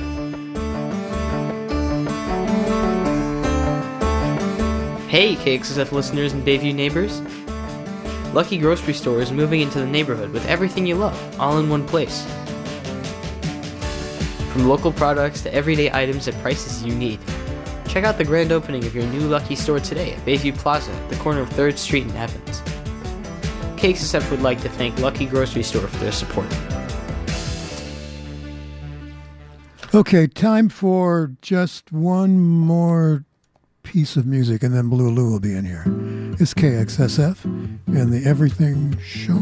Hey, 5.09 5.35
KXSF 5.35 5.91
listeners 5.91 6.31
and 6.31 6.47
Bayview 6.47 6.73
neighbors. 6.73 7.21
Lucky 8.33 8.57
Grocery 8.57 8.93
Store 8.93 9.19
is 9.19 9.33
moving 9.33 9.59
into 9.59 9.79
the 9.79 9.85
neighborhood 9.85 10.31
with 10.31 10.45
everything 10.45 10.87
you 10.87 10.95
love, 10.95 11.39
all 11.41 11.59
in 11.59 11.67
one 11.67 11.85
place. 11.85 12.25
From 14.53 14.69
local 14.69 14.93
products 14.93 15.41
to 15.41 15.53
everyday 15.53 15.91
items 15.91 16.29
at 16.29 16.41
prices 16.41 16.83
you 16.83 16.95
need. 16.95 17.19
Check 17.97 18.05
out 18.05 18.19
the 18.19 18.25
grand 18.25 18.51
opening 18.51 18.85
of 18.85 18.93
your 18.93 19.07
new 19.07 19.21
Lucky 19.21 19.55
store 19.55 19.79
today 19.79 20.13
at 20.13 20.19
Bayview 20.19 20.55
Plaza 20.55 20.91
at 20.91 21.09
the 21.09 21.15
corner 21.15 21.41
of 21.41 21.49
3rd 21.49 21.79
Street 21.79 22.03
and 22.03 22.15
Evans. 22.15 22.61
KXSF 23.75 24.29
would 24.29 24.43
like 24.43 24.61
to 24.61 24.69
thank 24.69 24.99
Lucky 24.99 25.25
Grocery 25.25 25.63
Store 25.63 25.87
for 25.87 25.97
their 25.97 26.11
support. 26.11 26.45
Okay, 29.95 30.27
time 30.27 30.69
for 30.69 31.31
just 31.41 31.91
one 31.91 32.39
more 32.39 33.25
piece 33.81 34.15
of 34.15 34.27
music, 34.27 34.61
and 34.61 34.75
then 34.75 34.89
Blue 34.89 35.09
Lou 35.09 35.31
will 35.31 35.39
be 35.39 35.55
in 35.55 35.65
here. 35.65 35.85
It's 36.39 36.53
KXSF 36.53 37.45
and 37.45 38.13
the 38.13 38.29
Everything 38.29 38.95
Show. 38.99 39.41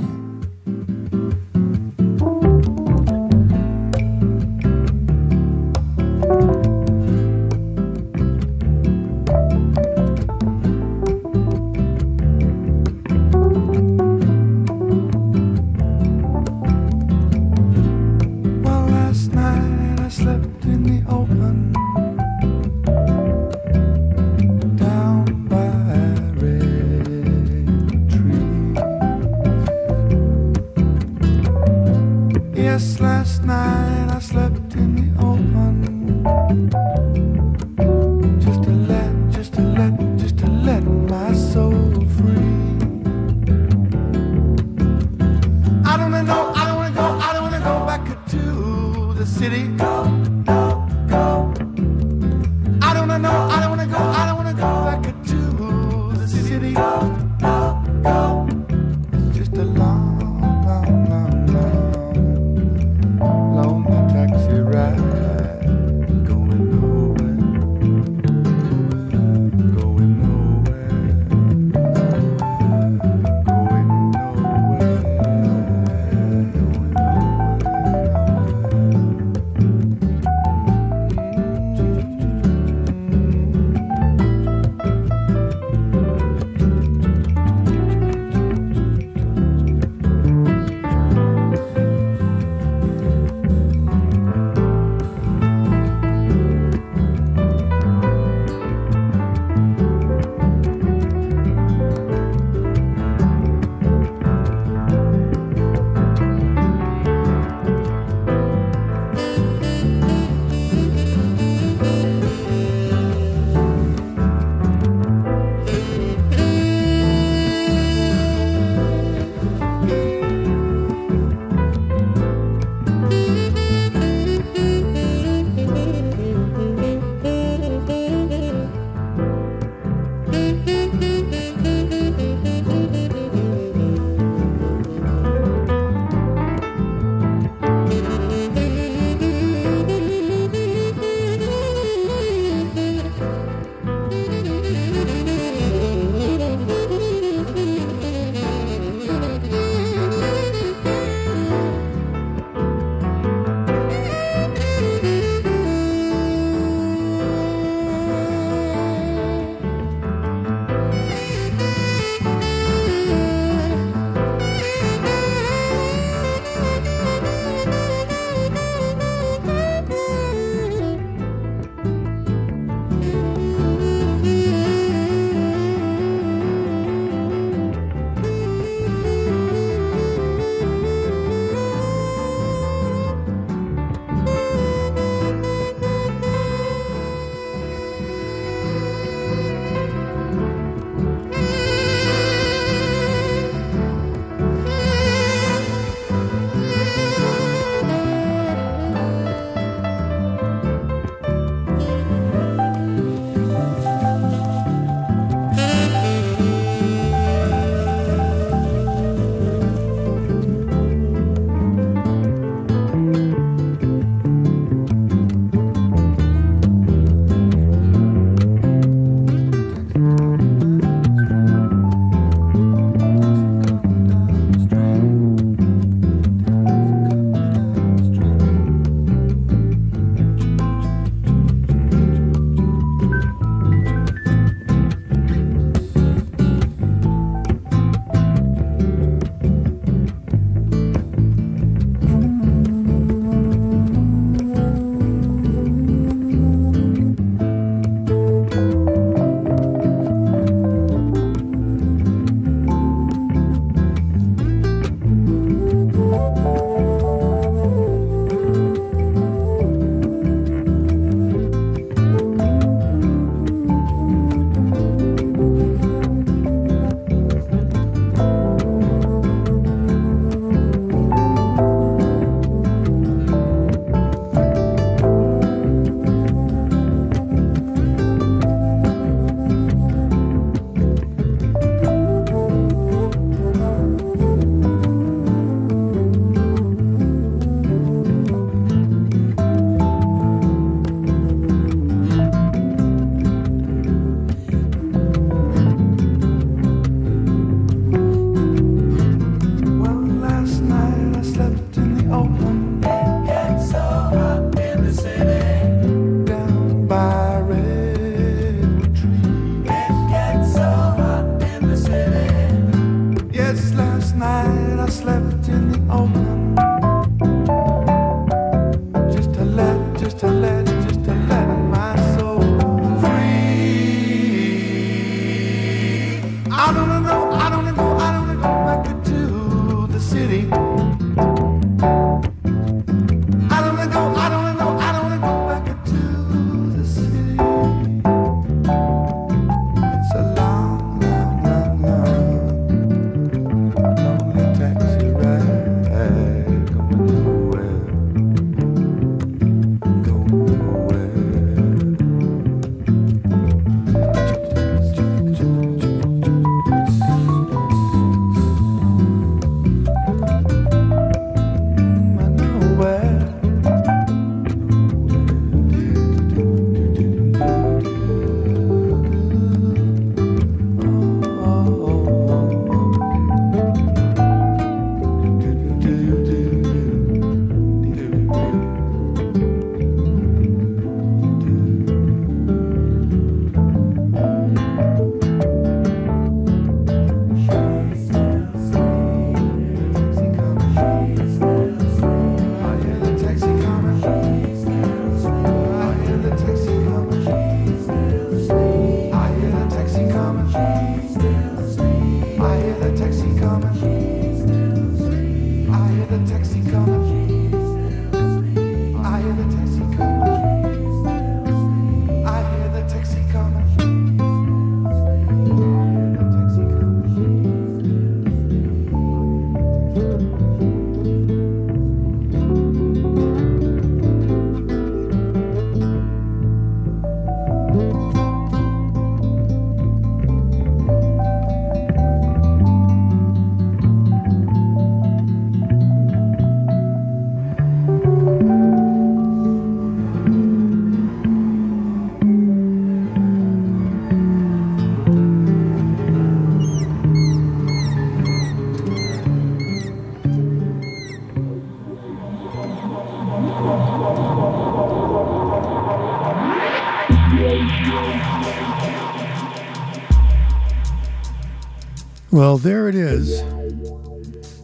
Well, 462.35 462.57
there 462.57 462.89
it 462.89 462.95
is. 462.95 463.41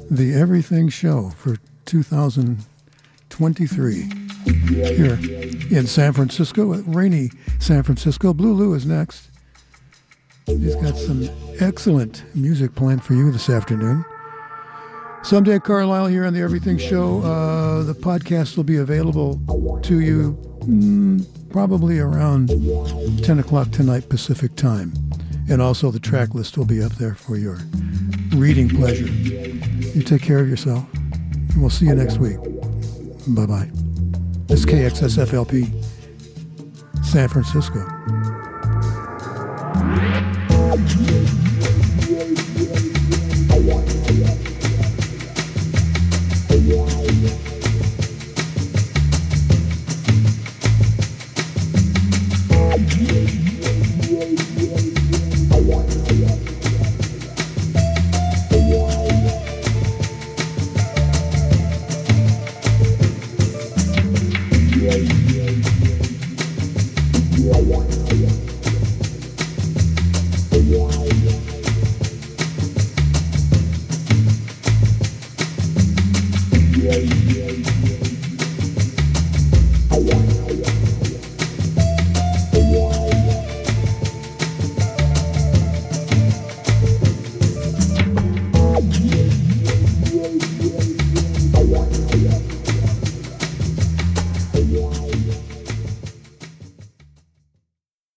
The 0.10 0.34
Everything 0.34 0.90
Show 0.90 1.30
for 1.38 1.56
2023 1.86 4.12
here 4.68 5.18
in 5.72 5.88
San 5.88 6.12
Francisco, 6.12 6.74
rainy 6.82 7.30
San 7.60 7.84
Francisco. 7.84 8.34
Blue 8.34 8.52
Lou 8.52 8.74
is 8.74 8.86
next. 8.86 9.30
He's 10.48 10.76
got 10.76 10.98
some 10.98 11.30
excellent 11.62 12.26
music 12.36 12.76
planned 12.76 13.06
for 13.06 13.14
you 13.14 13.32
this 13.32 13.50
afternoon. 13.50 14.04
Someday, 15.24 15.60
Carlisle 15.60 16.08
here 16.08 16.26
on 16.26 16.34
the 16.34 16.42
Everything 16.42 16.78
Show. 16.78 17.22
Uh, 17.22 17.84
the 17.84 17.94
podcast 17.94 18.58
will 18.58 18.66
be 18.66 18.76
available 18.76 19.40
to 19.84 20.02
you 20.02 20.34
mm, 20.60 21.26
probably 21.50 22.00
around 22.00 22.50
10 23.24 23.40
o'clock 23.40 23.72
tonight 23.72 24.10
Pacific 24.10 24.58
time. 24.58 24.92
And 25.50 25.62
also 25.62 25.92
the 25.92 26.00
track 26.00 26.34
list 26.34 26.58
will 26.58 26.66
be 26.66 26.82
up 26.82 26.94
there 26.94 27.16
for 27.16 27.38
your 27.38 27.58
reading 28.36 28.70
pleasure. 28.70 29.08
You 29.08 30.02
take 30.04 30.22
care 30.22 30.40
of 30.40 30.50
yourself. 30.50 30.86
And 30.94 31.60
we'll 31.60 31.70
see 31.70 31.86
you 31.86 31.96
next 31.96 32.18
week. 32.18 32.38
Bye 33.28 33.46
bye. 33.46 33.70
This 34.48 34.62
is 34.62 34.66
KXSFLP, 34.66 35.84
San 37.04 37.28
Francisco. 37.28 37.80